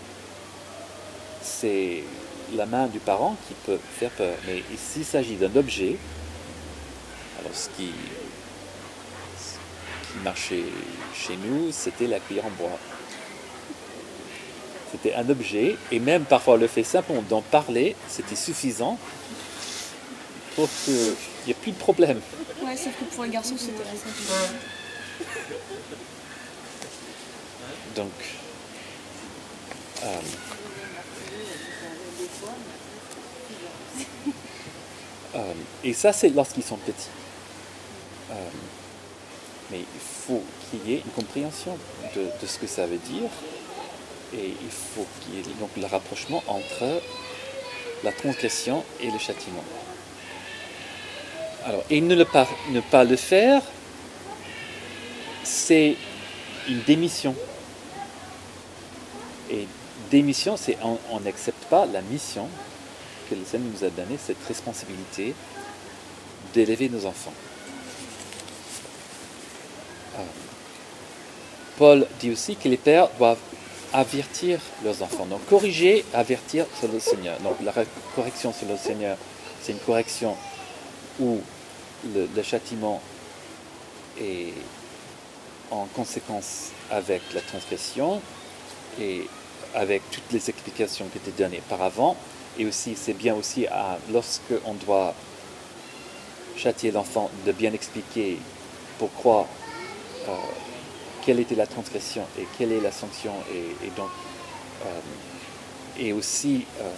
c'est 1.41 2.03
la 2.55 2.65
main 2.65 2.87
du 2.87 2.99
parent 2.99 3.37
qui 3.47 3.53
peut 3.65 3.79
faire 3.99 4.11
peur. 4.11 4.35
Mais 4.47 4.63
s'il 4.77 5.05
s'agit 5.05 5.35
d'un 5.35 5.55
objet, 5.55 5.97
alors 7.39 7.55
ce 7.55 7.69
qui, 7.69 7.91
ce 9.37 10.11
qui 10.11 10.19
marchait 10.23 10.63
chez 11.13 11.37
nous, 11.37 11.71
c'était 11.71 12.07
la 12.07 12.19
cuillère 12.19 12.45
en 12.45 12.51
bois. 12.51 12.77
C'était 14.91 15.13
un 15.13 15.29
objet, 15.29 15.77
et 15.91 15.99
même 15.99 16.23
parfois 16.23 16.57
le 16.57 16.65
fait 16.65 16.83
simplement 16.83 17.21
d'en 17.29 17.41
parler, 17.41 17.95
c'était 18.07 18.35
suffisant 18.35 18.97
pour 20.55 20.67
qu'il 20.83 20.93
n'y 21.45 21.51
ait 21.51 21.53
plus 21.53 21.71
de 21.71 21.77
problème. 21.77 22.19
Ouais, 22.65 22.75
sauf 22.75 22.93
que 22.99 23.03
pour 23.03 23.23
un 23.23 23.27
garçon, 23.27 23.55
c'était 23.55 23.83
la 23.83 23.91
simple. 23.91 24.55
Donc, 27.95 28.11
euh, 30.03 30.07
euh, 35.35 35.53
et 35.83 35.93
ça, 35.93 36.13
c'est 36.13 36.29
lorsqu'ils 36.29 36.63
sont 36.63 36.77
petits. 36.77 37.09
Euh, 38.31 38.35
mais 39.71 39.79
il 39.79 39.99
faut 39.99 40.43
qu'il 40.69 40.89
y 40.89 40.95
ait 40.95 41.01
une 41.05 41.11
compréhension 41.11 41.77
de, 42.15 42.29
ce 42.45 42.57
que 42.57 42.67
ça 42.67 42.85
veut 42.85 42.97
dire. 42.97 43.29
Et 44.33 44.53
il 44.61 44.71
faut 44.71 45.07
qu'il 45.21 45.35
y 45.35 45.39
ait 45.39 45.53
donc 45.59 45.71
le 45.75 45.87
rapprochement 45.87 46.43
entre 46.47 47.01
la 48.03 48.11
transgression 48.11 48.83
et 49.01 49.09
le 49.09 49.17
châtiment. 49.17 49.63
Alors, 51.65 51.83
et 51.89 51.99
ne, 51.99 52.15
ne 52.15 52.79
pas 52.81 53.03
le 53.03 53.15
faire, 53.15 53.61
c'est 55.43 55.97
une 56.67 56.81
démission. 56.83 57.35
Et 59.49 59.67
démission, 60.11 60.57
c'est 60.57 60.77
on 60.83 61.19
n'accepte 61.19 61.65
pas 61.65 61.85
la 61.85 62.01
mission 62.01 62.47
que 63.29 63.35
le 63.35 63.45
Seigneur 63.45 63.69
nous 63.73 63.83
a 63.85 63.89
donnée, 63.89 64.17
cette 64.23 64.43
responsabilité 64.47 65.33
d'élever 66.53 66.89
nos 66.89 67.05
enfants. 67.05 67.33
Euh, 70.17 70.23
Paul 71.77 72.07
dit 72.19 72.31
aussi 72.31 72.55
que 72.55 72.67
les 72.67 72.77
pères 72.77 73.09
doivent 73.17 73.37
avertir 73.93 74.59
leurs 74.83 75.01
enfants. 75.01 75.25
Donc 75.25 75.45
corriger, 75.47 76.05
avertir 76.13 76.65
sur 76.77 76.91
le 76.91 76.99
Seigneur. 76.99 77.39
Donc 77.39 77.55
la 77.63 77.73
correction 78.15 78.53
sur 78.53 78.67
le 78.67 78.77
Seigneur, 78.77 79.17
c'est 79.61 79.71
une 79.73 79.79
correction 79.79 80.35
où 81.19 81.39
le, 82.13 82.27
le 82.35 82.43
châtiment 82.43 83.01
est 84.19 84.53
en 85.71 85.85
conséquence 85.85 86.69
avec 86.89 87.21
la 87.33 87.41
transgression 87.41 88.21
et 88.99 89.27
avec 89.75 90.01
toutes 90.11 90.31
les 90.31 90.49
explications 90.49 91.05
qui 91.07 91.17
étaient 91.17 91.43
données 91.43 91.61
par 91.69 91.81
avant. 91.81 92.15
Et 92.57 92.65
aussi, 92.65 92.95
c'est 92.95 93.13
bien 93.13 93.35
aussi 93.35 93.67
à, 93.67 93.97
lorsque 94.11 94.53
on 94.65 94.73
doit 94.73 95.13
châtier 96.57 96.91
l'enfant 96.91 97.29
de 97.45 97.51
bien 97.51 97.71
expliquer 97.73 98.37
pourquoi, 98.97 99.47
euh, 100.27 100.31
quelle 101.25 101.39
était 101.39 101.55
la 101.55 101.67
transgression 101.67 102.25
et 102.37 102.45
quelle 102.57 102.71
est 102.71 102.81
la 102.81 102.91
sanction. 102.91 103.31
Et, 103.53 103.89
donc, 103.95 104.09
euh, 104.85 104.99
et 105.97 106.11
aussi, 106.11 106.65
euh, 106.81 106.91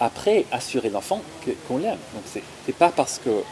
après, 0.00 0.46
assurer 0.52 0.90
l'enfant 0.90 1.22
qu'on 1.68 1.78
l'aime. 1.78 1.98
Donc, 2.14 2.24
c'est 2.32 2.76
pas 2.76 2.90
parce 2.90 3.18
que 3.18 3.42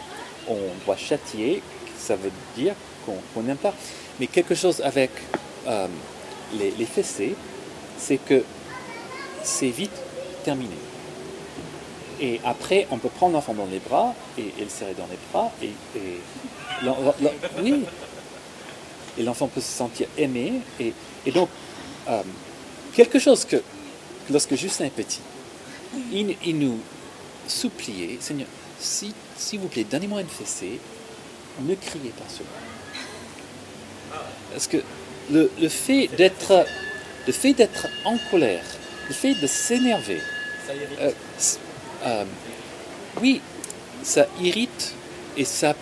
on 0.49 0.59
doit 0.85 0.97
châtier 0.97 1.63
que 1.87 2.01
ça 2.01 2.17
veut 2.17 2.33
dire 2.57 2.75
qu'on 3.05 3.17
qu'on 3.33 3.43
n'aime 3.43 3.57
pas. 3.57 3.75
Mais 4.21 4.27
quelque 4.27 4.55
chose 4.55 4.81
avec 4.83 5.11
euh, 5.67 5.87
les, 6.59 6.87
fessées, 6.87 7.35
c'est 7.99 8.19
que 8.19 8.45
c'est 9.43 9.69
vite 9.69 9.91
terminé. 10.45 10.77
Et 12.21 12.41
après, 12.45 12.87
on 12.91 12.99
peut 12.99 13.09
prendre 13.09 13.35
l'enfant 13.35 13.55
dans 13.55 13.67
les 13.67 13.81
bras 13.81 14.15
et, 14.39 14.53
le 14.59 14.69
serrer 14.69 14.95
dans 14.95 15.09
les 15.11 15.19
bras. 15.33 15.51
Et, 15.63 15.71
oui. 17.63 17.83
Et 19.19 19.23
l'enfant 19.23 19.49
peut 19.49 19.61
se 19.61 19.73
sentir 19.73 20.07
aimé. 20.17 20.55
Et, 20.81 20.93
donc, 21.33 21.49
euh, 22.09 22.23
quelque 22.95 23.19
chose 23.19 23.45
que, 23.45 23.57
que 23.57 24.33
lorsque 24.33 24.55
Justin 24.55 24.87
est 24.87 24.91
petit, 24.91 25.21
il, 26.13 26.59
nous 26.59 26.79
suppliait, 27.47 28.19
Seigneur, 28.21 28.49
si- 28.79 29.15
s'il 29.37 29.61
vous 29.61 29.69
plaît, 29.69 29.85
donnez-moi 29.85 30.21
une 30.21 30.29
fessée, 30.29 30.79
ne 31.61 31.75
criez 31.75 32.11
pas 32.11 32.29
sur. 32.29 32.45
Parce 34.53 34.67
que 34.67 34.79
le, 35.31 35.51
le 35.61 35.69
fait 35.69 36.09
d'être 36.17 36.67
le 37.27 37.33
fait 37.33 37.55
d'être 37.55 37.87
en 38.05 38.19
colère, 38.31 38.65
le 39.09 39.15
fait 39.15 39.35
de 39.35 39.47
s'énerver, 39.47 40.21
euh, 41.01 41.11
euh, 42.05 42.25
oui, 43.21 43.41
ça 44.03 44.27
irrite 44.41 44.93
et 45.37 45.45
ça, 45.45 45.75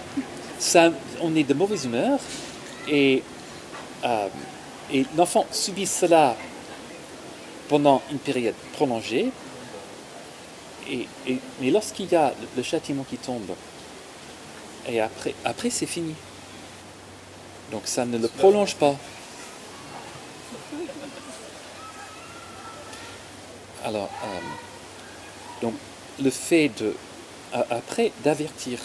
ça, 0.59 0.92
on 1.21 1.35
est 1.35 1.42
de 1.42 1.55
mauvaise 1.55 1.85
humeur 1.85 2.21
et, 2.88 3.23
euh, 4.05 4.29
et 4.92 5.05
l'enfant 5.16 5.47
subit 5.51 5.87
cela 5.87 6.37
pendant 7.68 8.03
une 8.12 8.18
période 8.18 8.55
prolongée. 8.75 9.31
Et, 10.88 11.07
et- 11.27 11.38
mais 11.61 11.71
lorsqu'il 11.71 12.11
y 12.11 12.14
a 12.16 12.29
le, 12.40 12.47
le 12.57 12.62
châtiment 12.62 13.05
qui 13.09 13.16
tombe, 13.16 13.51
et 14.88 15.01
après, 15.01 15.35
après 15.45 15.71
c'est 15.71 15.87
fini. 15.87 16.14
Donc 17.72 17.82
ça 17.87 18.04
ne 18.04 18.18
le 18.18 18.28
prolonge 18.28 18.76
pas. 18.76 18.94
Alors, 23.82 24.11
euh, 24.24 24.38
donc 25.62 25.74
le 26.22 26.30
fait 26.30 26.68
de, 26.78 26.94
après 27.70 28.12
d'avertir, 28.22 28.78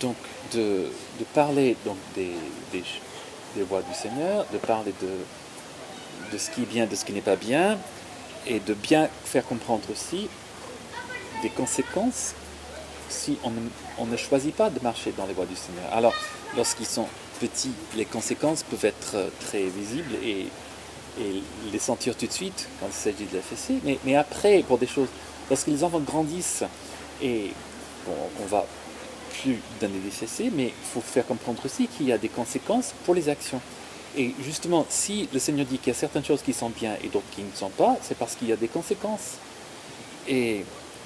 donc 0.00 0.16
de, 0.52 0.88
parler 1.32 1.76
des, 2.16 2.32
des, 2.72 3.62
voies 3.62 3.82
du 3.82 3.94
Seigneur, 3.94 4.44
de 4.52 4.58
parler 4.58 4.92
de, 5.00 6.38
ce 6.38 6.50
qui 6.50 6.62
est 6.62 6.66
bien, 6.66 6.86
de 6.86 6.96
ce 6.96 7.04
qui 7.04 7.12
n'est 7.12 7.20
pas 7.20 7.36
bien, 7.36 7.78
et 8.46 8.58
de 8.58 8.74
bien 8.74 9.08
faire 9.24 9.46
comprendre 9.46 9.88
aussi 9.90 10.28
des 11.42 11.50
conséquences 11.50 12.34
si 13.08 13.38
on 13.44 13.52
on 13.98 14.06
ne 14.06 14.16
choisit 14.16 14.54
pas 14.54 14.70
de 14.70 14.80
marcher 14.80 15.12
dans 15.16 15.26
les 15.26 15.34
voies 15.34 15.46
du 15.46 15.56
Seigneur. 15.56 15.92
Alors, 15.92 16.14
lorsqu'ils 16.56 16.86
sont 16.86 17.06
les 17.96 18.04
conséquences 18.04 18.62
peuvent 18.62 18.84
être 18.84 19.14
euh, 19.14 19.28
très 19.40 19.64
visibles 19.64 20.14
et, 20.24 20.46
les 21.72 21.78
sentir 21.78 22.16
tout 22.16 22.26
de 22.26 22.32
suite 22.32 22.68
quand 22.78 22.86
il 22.86 22.94
s'agit 22.94 23.26
de 23.26 23.36
la 23.36 23.42
fessée, 23.42 23.80
mais, 24.04 24.14
après, 24.14 24.62
pour 24.62 24.78
des 24.78 24.86
choses, 24.86 25.08
lorsque 25.50 25.66
les 25.66 25.84
enfants 25.84 26.00
grandissent 26.00 26.62
et 27.20 27.50
bon, 28.06 28.14
on 28.42 28.46
va 28.46 28.64
plus 29.42 29.58
donner 29.80 29.98
des 29.98 30.10
fessées, 30.10 30.50
mais 30.54 30.66
il 30.66 30.86
faut 30.94 31.00
faire 31.00 31.26
comprendre 31.26 31.60
aussi 31.64 31.88
qu'il 31.88 32.06
y 32.06 32.12
a 32.12 32.16
des 32.16 32.28
conséquences 32.28 32.94
pour 33.04 33.14
les 33.14 33.28
actions. 33.28 33.60
Et 34.16 34.34
justement, 34.42 34.86
si 34.88 35.28
le 35.32 35.38
Seigneur 35.38 35.66
dit 35.66 35.78
qu'il 35.78 35.92
y 35.92 35.96
a 35.96 35.98
certaines 35.98 36.24
choses 36.24 36.42
qui 36.42 36.52
sont 36.52 36.70
bien 36.70 36.96
et 37.02 37.08
d'autres 37.08 37.28
qui 37.32 37.42
ne 37.42 37.54
sont 37.54 37.70
pas, 37.70 37.96
c'est 38.00 38.16
parce 38.16 38.36
qu'il 38.36 38.48
y 38.48 38.52
a 38.52 38.56
des 38.56 38.68
conséquences. 38.68 39.34
Et 40.28 40.64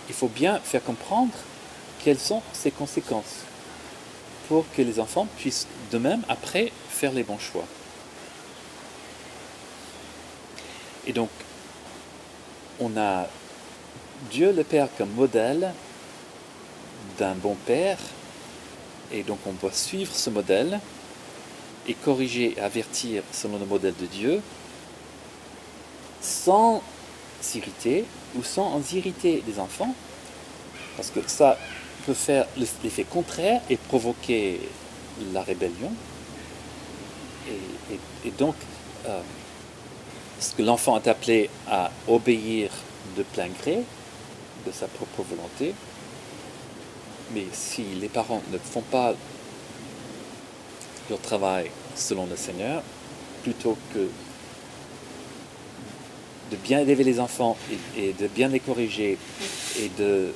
il 0.09 0.15
faut 0.15 0.29
bien 0.29 0.61
faire 0.61 0.85
comprendre 0.85 1.33
quelles 2.05 2.19
sont 2.19 2.43
ces 2.53 2.71
conséquences 2.71 3.45
pour 4.49 4.65
que 4.77 4.83
les 4.83 5.01
enfants 5.01 5.27
puissent 5.39 5.67
de 5.91 5.99
même, 5.99 6.23
après, 6.29 6.73
faire 6.89 7.13
les 7.13 7.23
bons 7.23 7.39
choix. 7.39 7.65
Et 11.07 11.13
donc, 11.13 11.31
on 12.81 12.97
a 12.97 13.27
Dieu 14.31 14.53
le 14.53 14.65
Père 14.65 14.89
comme 14.97 15.11
modèle 15.11 15.73
d'un 17.19 17.35
bon 17.35 17.55
père, 17.67 17.99
et 19.13 19.23
donc 19.23 19.39
on 19.47 19.53
doit 19.53 19.73
suivre 19.73 20.13
ce 20.15 20.31
modèle 20.31 20.81
et 21.87 21.95
corriger 21.95 22.55
et 22.57 22.61
avertir 22.61 23.23
selon 23.33 23.59
le 23.59 23.67
modèle 23.67 23.95
de 24.01 24.07
Dieu, 24.07 24.41
sans 26.21 26.83
s'irriter 27.41 28.05
ou 28.35 28.43
sans 28.43 28.81
irriter 28.93 29.45
les 29.47 29.59
enfants, 29.61 29.95
parce 30.97 31.11
que 31.11 31.21
ça 31.27 31.59
peut 32.05 32.15
faire 32.15 32.47
l'effet 32.57 33.05
contraire 33.05 33.61
et 33.71 33.77
provoquer 33.77 34.61
la 35.33 35.43
rébellion. 35.43 35.93
Et, 38.25 38.31
donc, 38.31 38.55
euh, 39.07 39.21
ce 40.41 40.55
que 40.55 40.63
l'enfant 40.63 40.99
est 40.99 41.09
appelé 41.09 41.51
à 41.69 41.91
obéir 42.09 42.71
de 43.17 43.23
plein 43.23 43.49
gré, 43.49 43.83
de 44.67 44.73
sa 44.73 44.87
propre 44.87 45.23
volonté, 45.23 45.75
mais 47.35 47.45
si 47.53 47.85
les 48.01 48.09
parents 48.09 48.43
ne 48.51 48.59
font 48.59 48.81
pas 48.81 49.15
leur 51.11 51.21
travail 51.21 51.71
selon 51.95 52.27
le 52.27 52.37
Seigneur, 52.37 52.83
plutôt 53.43 53.77
que 53.93 54.09
de 56.51 56.57
bien 56.57 56.81
élever 56.81 57.05
les 57.05 57.21
enfants 57.21 57.57
et, 57.97 58.09
et 58.09 58.13
de 58.15 58.27
bien 58.27 58.49
les 58.49 58.61
corriger 58.61 59.19
et 59.79 59.91
de, 59.99 60.33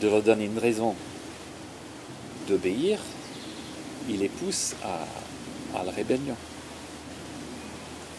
de 0.00 0.08
leur 0.08 0.22
donner 0.22 0.46
une 0.46 0.58
raison 0.58 0.94
d'obéir, 2.48 2.98
il 4.08 4.20
les 4.20 4.28
pousse 4.28 4.74
à, 4.84 5.84
la 5.84 5.92
rébellion. 5.92 6.36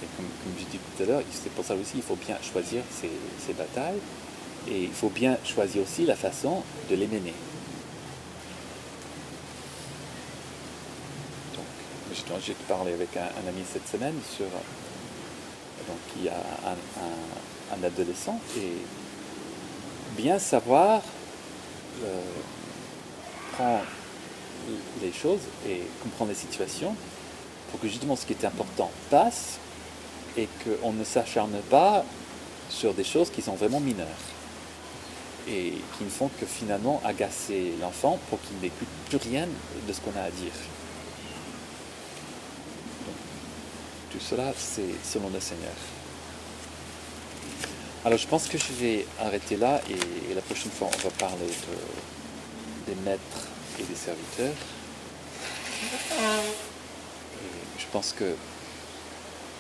Et 0.04 0.08
comme, 0.16 0.28
je 0.58 0.66
dis 0.66 0.78
tout 0.78 1.04
à 1.04 1.06
l'heure, 1.06 1.22
c'est 1.32 1.52
pour 1.52 1.66
ça 1.66 1.76
aussi 1.76 1.98
il 1.98 2.02
faut 2.02 2.16
bien 2.16 2.38
choisir 2.42 2.82
ses 2.92 3.54
batailles 3.54 4.00
et 4.70 4.84
il 4.84 4.92
faut 4.92 5.10
bien 5.10 5.38
choisir 5.44 5.84
aussi 5.84 6.06
la 6.06 6.16
façon 6.16 6.64
de 6.90 6.96
les 6.96 7.08
mener. 7.08 7.34
Donc, 11.56 12.40
j'ai 12.46 12.54
parlé 12.68 12.94
avec 12.94 13.16
un, 13.18 13.48
ami 13.48 13.62
cette 13.72 13.88
semaine 13.88 14.16
sur. 14.36 14.46
Donc, 14.46 15.98
il 16.18 16.26
y 16.26 16.30
a 16.30 16.34
un- 16.34 17.76
un 17.76 17.84
adolescent 17.84 18.40
et 18.58 18.74
bien 20.18 20.40
savoir 20.40 21.02
prendre 23.54 23.84
les 25.02 25.12
choses 25.12 25.42
et 25.68 25.82
comprendre 26.02 26.30
les 26.30 26.38
situations 26.38 26.96
pour 27.72 27.80
que 27.80 27.88
justement 27.88 28.16
ce 28.16 28.26
qui 28.26 28.34
est 28.34 28.46
important 28.46 28.92
passe 29.10 29.58
et 30.38 30.48
qu'on 30.64 30.94
ne 30.94 31.04
s'acharne 31.04 31.58
pas 31.70 32.06
sur 32.70 32.94
des 32.94 33.04
choses 33.04 33.30
qui 33.30 33.42
sont 33.42 33.56
vraiment 33.56 33.80
mineures 33.80 34.08
et 35.50 35.74
qui 35.98 36.04
ne 36.04 36.10
font 36.10 36.30
que 36.40 36.46
finalement 36.46 37.02
agacer 37.04 37.74
l'enfant 37.82 38.20
pour 38.30 38.40
qu'il 38.42 38.58
n'écoute 38.62 38.88
plus 39.10 39.18
rien 39.18 39.48
de 39.88 39.94
ce 39.94 40.00
qu'on 40.00 40.18
a 40.18 40.24
à 40.24 40.32
dire. 40.32 40.54
Tout 44.12 44.20
cela, 44.20 44.54
c'est 44.58 44.94
selon 45.04 45.30
le 45.30 45.40
Seigneur. 45.40 45.74
Alors 48.04 48.18
je 48.18 48.28
pense 48.28 48.48
que 48.48 48.58
je 48.58 48.74
vais 48.80 49.06
arrêter 49.20 49.58
là 49.58 49.80
et, 49.90 50.34
la 50.34 50.42
prochaine 50.42 50.72
fois 50.72 50.88
on 50.94 50.98
va 51.04 51.10
parler 51.12 51.46
de- 51.46 52.92
des 52.94 53.00
maîtres 53.02 53.48
et 53.80 53.84
des 53.84 53.96
serviteurs. 53.96 54.54
Et 57.38 57.80
je 57.80 57.86
pense 57.92 58.14
que, 58.14 58.36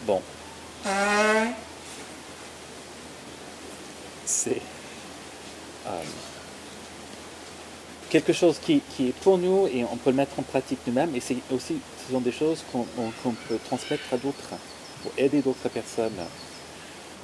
bon, 0.07 0.21
c'est 4.25 4.61
euh, 5.87 6.01
quelque 8.09 8.33
chose 8.33 8.57
qui, 8.59 8.81
qui 8.95 9.09
est 9.09 9.13
pour 9.13 9.37
nous 9.37 9.67
et 9.67 9.83
on 9.83 9.97
peut 9.97 10.09
le 10.09 10.15
mettre 10.15 10.39
en 10.39 10.43
pratique 10.43 10.79
nous-mêmes. 10.87 11.15
Et 11.15 11.19
c'est 11.19 11.37
aussi 11.51 11.77
ce 12.07 12.13
sont 12.13 12.21
des 12.21 12.31
choses 12.31 12.63
qu'on 12.71 12.85
on- 12.97 13.11
qu'on 13.23 13.33
peut 13.47 13.59
transmettre 13.65 14.03
à 14.13 14.17
d'autres 14.17 14.49
pour 15.03 15.11
aider 15.17 15.41
d'autres 15.41 15.69
personnes 15.69 16.17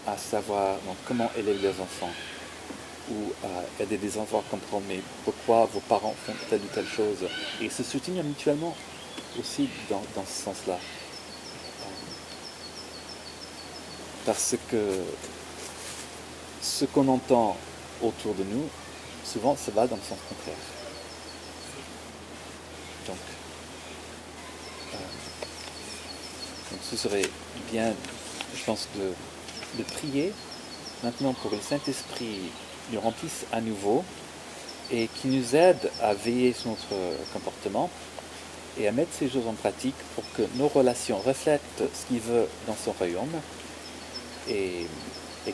à 0.07 0.17
savoir 0.17 0.77
comment 1.05 1.29
élever 1.37 1.61
leurs 1.63 1.81
enfants 1.81 2.11
ou 3.11 3.31
à 3.43 3.83
aider 3.83 3.97
des 3.97 4.17
enfants 4.17 4.39
à 4.39 4.49
comprendre 4.49 4.85
pourquoi 5.23 5.65
vos 5.65 5.81
parents 5.81 6.15
font 6.25 6.33
telle 6.49 6.61
ou 6.61 6.67
telle 6.73 6.87
chose 6.87 7.27
et 7.61 7.69
se 7.69 7.83
soutenir 7.83 8.23
mutuellement 8.23 8.75
aussi 9.39 9.69
dans, 9.89 10.01
dans 10.15 10.25
ce 10.25 10.43
sens-là. 10.43 10.75
Euh, 10.75 11.87
Parce 14.25 14.55
que 14.69 15.03
ce 16.61 16.85
qu'on 16.85 17.07
entend 17.07 17.57
autour 18.01 18.33
de 18.35 18.43
nous, 18.43 18.69
souvent, 19.23 19.55
ça 19.55 19.71
va 19.71 19.87
dans 19.87 19.95
le 19.95 20.01
sens 20.01 20.19
contraire. 20.29 20.55
Donc, 23.07 23.17
euh, 24.93 24.97
donc 26.71 26.79
ce 26.89 26.97
serait 26.97 27.29
bien, 27.71 27.93
je 28.55 28.63
pense, 28.65 28.87
de, 28.95 29.13
de 29.77 29.83
prier 29.83 30.33
maintenant 31.03 31.33
pour 31.33 31.51
que 31.51 31.55
le 31.55 31.61
Saint-Esprit 31.61 32.39
nous 32.91 32.99
remplisse 32.99 33.45
à 33.51 33.61
nouveau 33.61 34.03
et 34.91 35.09
qui 35.15 35.27
nous 35.27 35.55
aide 35.55 35.91
à 36.01 36.13
veiller 36.13 36.53
sur 36.53 36.69
notre 36.69 36.95
comportement 37.33 37.89
et 38.79 38.87
à 38.87 38.91
mettre 38.91 39.11
ces 39.13 39.29
choses 39.29 39.47
en 39.47 39.53
pratique 39.53 39.95
pour 40.15 40.23
que 40.35 40.43
nos 40.57 40.67
relations 40.67 41.17
reflètent 41.17 41.61
ce 41.79 42.07
qu'il 42.07 42.19
veut 42.19 42.47
dans 42.67 42.75
son 42.75 42.91
royaume 42.93 43.41
et, 44.49 44.87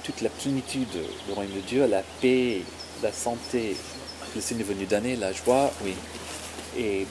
toute 0.03 0.21
la 0.21 0.29
plénitude 0.29 0.89
du 0.89 1.33
royaume 1.33 1.53
de 1.53 1.59
Dieu, 1.59 1.85
la 1.85 2.01
paix, 2.19 2.61
la 3.03 3.13
santé, 3.13 3.77
le 4.35 4.41
Seigneur 4.41 4.67
venu 4.67 4.85
donner, 4.85 5.15
la 5.15 5.31
joie, 5.31 5.71
oui. 5.83 5.93
Et 6.75 7.05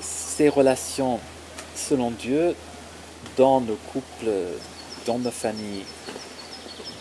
ces 0.00 0.48
relations 0.48 1.18
selon 1.74 2.12
Dieu 2.12 2.54
dans 3.36 3.60
nos 3.60 3.76
couples, 3.92 4.30
dans 5.06 5.18
nos 5.18 5.30
familles, 5.30 5.84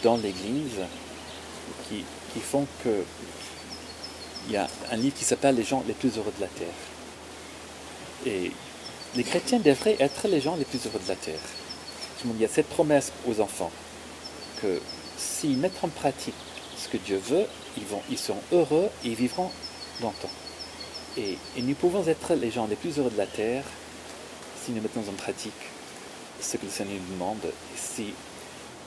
dans 0.04 0.18
l'Église, 0.18 0.80
qui, 1.88 2.04
qui 2.34 2.40
font 2.40 2.66
que 2.84 3.04
il 4.48 4.54
y 4.54 4.58
a 4.58 4.68
un 4.92 4.96
livre 4.96 5.16
qui 5.16 5.24
s'appelle 5.24 5.56
Les 5.56 5.64
gens 5.64 5.84
les 5.88 5.94
plus 5.94 6.18
heureux 6.18 6.34
de 6.36 6.42
la 6.42 6.48
terre. 6.48 6.68
Et 8.26 8.52
les 9.16 9.24
chrétiens 9.24 9.60
devraient 9.60 9.98
être 10.00 10.28
les 10.28 10.42
gens 10.42 10.56
les 10.56 10.66
plus 10.66 10.80
heureux 10.86 11.00
de 11.04 11.10
la 11.10 11.16
terre. 11.16 11.40
Il 12.26 12.40
y 12.40 12.46
a 12.46 12.48
cette 12.48 12.68
promesse 12.68 13.12
aux 13.28 13.40
enfants 13.40 13.72
que 14.62 14.80
s'ils 15.18 15.58
mettent 15.58 15.84
en 15.84 15.90
pratique 15.90 16.36
ce 16.78 16.88
que 16.88 16.98
Dieu 16.98 17.18
veut, 17.18 17.46
ils, 17.78 17.86
vont, 17.86 18.02
ils 18.10 18.18
seront 18.18 18.42
heureux 18.52 18.90
et 19.04 19.10
ils 19.10 19.16
vivront 19.16 19.50
longtemps. 20.02 20.30
Et, 21.18 21.38
et 21.58 21.62
nous 21.62 21.76
pouvons 21.76 22.08
être 22.08 22.34
les 22.36 22.52
gens 22.52 22.68
les 22.68 22.76
plus 22.76 22.98
heureux 22.98 23.10
de 23.10 23.18
la 23.18 23.26
terre 23.26 23.64
si 24.64 24.72
nous 24.72 24.82
mettons 24.82 25.02
en 25.02 25.14
pratique 25.14 25.54
ce 26.42 26.58
que 26.58 26.66
le 26.66 26.72
Seigneur 26.72 26.98
nous 27.08 27.14
demande, 27.14 27.54
si 27.76 28.14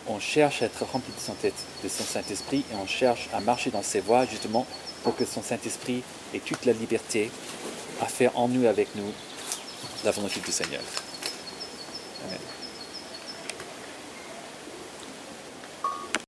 on 0.06 0.18
cherche 0.18 0.62
à 0.62 0.66
être 0.66 0.84
rempli 0.84 1.12
de 1.12 1.88
son, 1.88 2.04
Saint-Esprit 2.04 2.64
et 2.70 2.76
on 2.76 2.86
cherche 2.86 3.28
à 3.32 3.40
marcher 3.40 3.70
dans 3.70 3.82
ses 3.82 4.00
voies 4.00 4.26
justement 4.26 4.66
pour 5.02 5.16
que 5.16 5.24
son 5.24 5.42
Saint-Esprit 5.42 6.02
ait 6.34 6.40
toute 6.40 6.64
la 6.66 6.72
liberté 6.72 7.30
à 8.00 8.06
faire 8.06 8.36
en 8.38 8.48
nous 8.48 8.64
et 8.64 8.68
avec 8.68 8.94
nous 8.96 9.12
la 10.04 10.10
volonté 10.10 10.40
du 10.40 10.52
Seigneur. 10.52 10.82